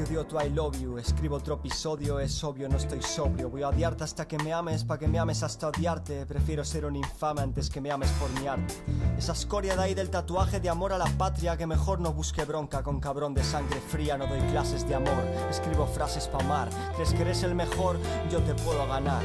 [0.07, 0.97] Tu I love you.
[0.97, 3.49] Escribo otro episodio, es obvio, no estoy sobrio.
[3.49, 6.25] Voy a odiarte hasta que me ames, pa' que me ames hasta odiarte.
[6.25, 8.73] Prefiero ser un infame antes que me ames por mi arte.
[9.17, 12.45] Esa escoria de ahí del tatuaje de amor a la patria, que mejor no busque
[12.45, 14.17] bronca con cabrón de sangre fría.
[14.17, 16.69] No doy clases de amor, escribo frases pa' amar.
[16.95, 17.97] ¿Crees que eres el mejor?
[18.31, 19.23] Yo te puedo ganar.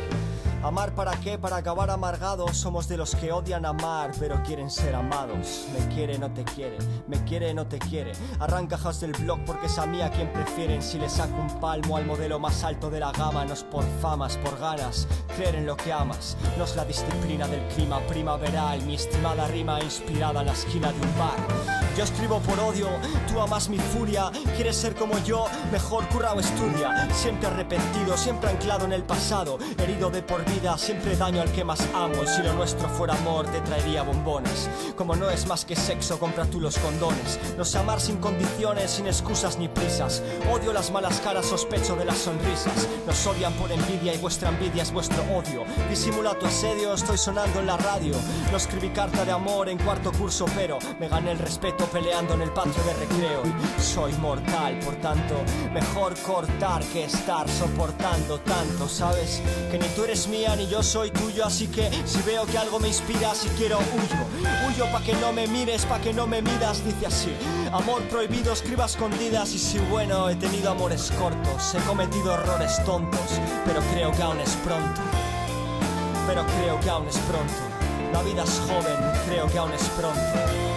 [0.62, 1.38] ¿Amar para qué?
[1.38, 2.56] Para acabar amargados.
[2.56, 5.66] Somos de los que odian amar, pero quieren ser amados.
[5.76, 6.78] Me quiere, no te quiere.
[7.08, 8.12] Me quiere, no te quiere.
[8.38, 10.80] Arranca house del blog porque es a mí a quien prefieren.
[10.80, 13.84] Si le saco un palmo al modelo más alto de la gama, no es por
[14.00, 15.08] famas, por ganas.
[15.36, 16.36] Creer en lo que amas.
[16.56, 18.82] No es la disciplina del clima primaveral.
[18.82, 21.82] Mi estimada rima inspirada en la esquina de un bar.
[21.96, 22.88] Yo escribo por odio,
[23.28, 24.30] tú amas mi furia.
[24.56, 27.06] Quieres ser como yo, mejor curra o estudia.
[27.12, 29.58] Siempre arrepentido, siempre anclado en el pasado.
[29.76, 32.22] Herido de por vida, siempre daño al que más amo.
[32.22, 34.68] Y si lo nuestro fuera amor, te traería bombones.
[34.96, 37.38] Como no es más que sexo, compra tú los condones.
[37.56, 40.22] No sé amar sin condiciones, sin excusas ni prisas.
[40.52, 42.88] Odio las malas caras, sospecho de las sonrisas.
[43.06, 45.64] Nos odian por envidia y vuestra envidia es vuestro odio.
[45.88, 48.14] Disimula tu asedio, estoy sonando en la radio.
[48.50, 52.42] No escribí carta de amor en cuarto curso, pero me gané el respeto peleando en
[52.42, 53.42] el patio de recreo.
[53.78, 55.34] Y soy mortal, por tanto,
[55.72, 59.42] mejor cortar que estar soportando tanto, ¿sabes?
[59.70, 62.80] Que ni tú eres mía ni yo soy tuyo, así que si veo que algo
[62.80, 64.22] me inspira, si quiero huyo.
[64.66, 67.32] Huyo pa' que no me mires, pa' que no me midas, dice así.
[67.72, 73.40] Amor prohibido, escriba escondidas y si bueno, he tenido amores cortos, he cometido errores tontos,
[73.64, 75.00] pero creo que aún es pronto.
[76.26, 77.62] Pero creo que aún es pronto.
[78.12, 80.20] La vida es joven, creo que aún es pronto.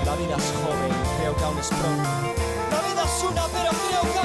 [0.05, 2.09] La vida es joven, creo que aún es pronto.
[2.71, 4.24] La vida es una, pero creo que